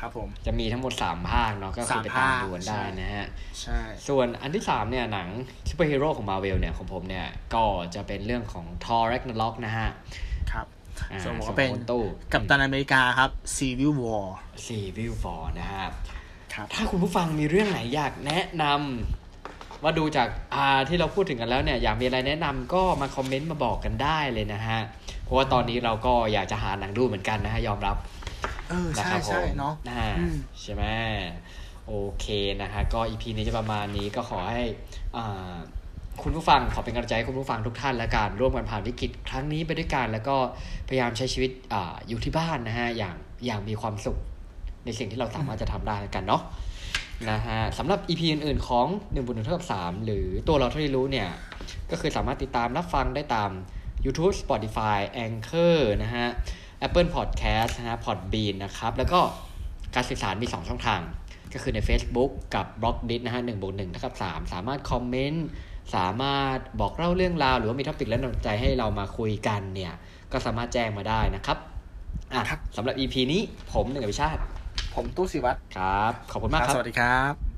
[0.01, 3.27] ครับผมจะมีทั้งหมดสามภาคเนาะก็คือไปตามสามภาคดูกันได้ใช่นะฮะ
[3.61, 5.27] ใช่ส่วนอันที่สามเนี่ยหนัง
[5.69, 9.89] ซูเปอร์ฮีโร่ของมาเวลเนี่ยของผมเนี่ย ก็จะเป็นเรื่องของ Thor Ragnarok นะฮะ
[10.51, 10.65] ครับ
[11.11, 14.25] อ่าส่วนผมก็เป็นส่วนของตู้กัปตันอเมริกาครับ Civil War
[14.65, 15.87] ซีวิวฟอร์นะฮะ
[16.53, 24.79] ครับถ้าคุณผู้ฟังมีเรื่องไหนอยากแนะนำว่าดูจากอ่าที่เราพูดถึงกันแล้วเนี่ย อยากมีอะไรแนะนำก็มาคอมเมนต์มาบอกกันได้เลยนะฮะ
[25.23, 27.97] เพราะว่าตอนนี้เราก็อยากจะหาหนังดูเหมือนกันนะฮะยอมรับ
[28.71, 30.83] เออนะใช่ครับผมใช่เนาะอ่าอืมใช่ไหม
[31.87, 32.25] โอเค
[32.61, 34.63] นะฮะก็อีพีนี้จะประมาณนี้ก็ขอให้
[35.15, 35.55] อ่า
[36.23, 40.35] คุณผู้ฟังขอเป็นกำลังใจให้คุณผู้ฟังทุกท่านและการร่วมกันผ่านวิกฤตครั้งนี้ไปด้วยกัน แล้วก็
[40.87, 43.15] พยายามใช้ชีวิตอาอยู่ที่บ้านนะฮะอย่าง
[43.45, 44.17] อย่างมีความสุข
[44.85, 46.41] ในสิ่งที่เราสามารถจะทำได้กันเนาะ
[47.31, 51.29] นะฮะสำหรับ EP อื่นๆของ1นึ่งบนหนึ่งเท่ากับสามหรือตัวเราเท่าที่รู้เนี่ย
[51.91, 53.49] ก็คือสามารถติดตามรับฟังได้ตาม
[54.05, 56.27] YouTube Spotify Anchor นะฮะ
[56.85, 59.19] Apple Podcast นะฮะ Podbean นะครับ แล้วก็
[59.95, 61.01] การสื่อสารมี 2 ช่องทาง
[61.53, 65.47] ก็คือใน Facebook กับ b l o g d i t นะฮะ1บวก1เท่ากับ3สามารถคอมเมนต์
[65.95, 69.93] สามารถบอกเล่าเรื่องราว หรือว่ามีท็อปิกและน่าสนใจให้เรามาคุยกันเนี่ย
[70.31, 71.57] ก็สามารถแจ้งมาได้นะครับ
[72.33, 74.41] อะครับสำหรับ EP นี้ผมหนึ่งอภิชาติ
[74.95, 77.50] ผมตู้สิวัตรครับ ขอบคุณมากครับครับสวัสดีครับ